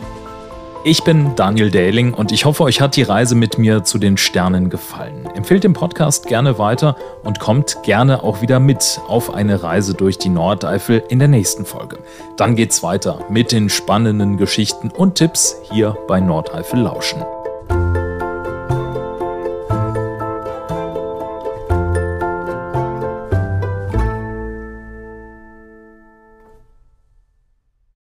Ich 0.86 1.06
bin 1.06 1.34
Daniel 1.38 1.72
Dähling 1.72 2.14
und 2.14 2.34
ich 2.34 2.44
hoffe, 2.44 2.64
euch 2.64 2.82
hat 2.82 2.98
die 2.98 3.04
Reise 3.04 3.36
mit 3.36 3.58
mir 3.58 3.86
zu 3.86 3.98
den 3.98 4.18
Sternen 4.18 4.70
gefallen. 4.70 5.30
Empfehlt 5.34 5.64
den 5.64 5.72
Podcast 5.72 6.28
gerne 6.28 6.58
weiter 6.58 6.98
und 7.24 7.40
kommt 7.40 7.84
gerne 7.84 8.22
auch 8.22 8.42
wieder 8.42 8.60
mit 8.60 9.00
auf 9.08 9.34
eine 9.34 9.64
Reise 9.64 9.94
durch 9.94 10.18
die 10.18 10.28
Nordeifel 10.28 11.02
in 11.08 11.20
der 11.20 11.30
nächsten 11.30 11.64
Folge. 11.64 12.00
Dann 12.36 12.58
geht's 12.58 12.84
weiter 12.84 13.20
mit 13.30 13.54
den 13.54 13.70
spannenden 13.70 14.36
Geschichten 14.36 14.90
und 14.90 15.16
Tipps 15.16 15.56
hier 15.72 15.96
bei 16.10 16.20
Nordeifel 16.20 16.82
Lauschen. 16.82 17.24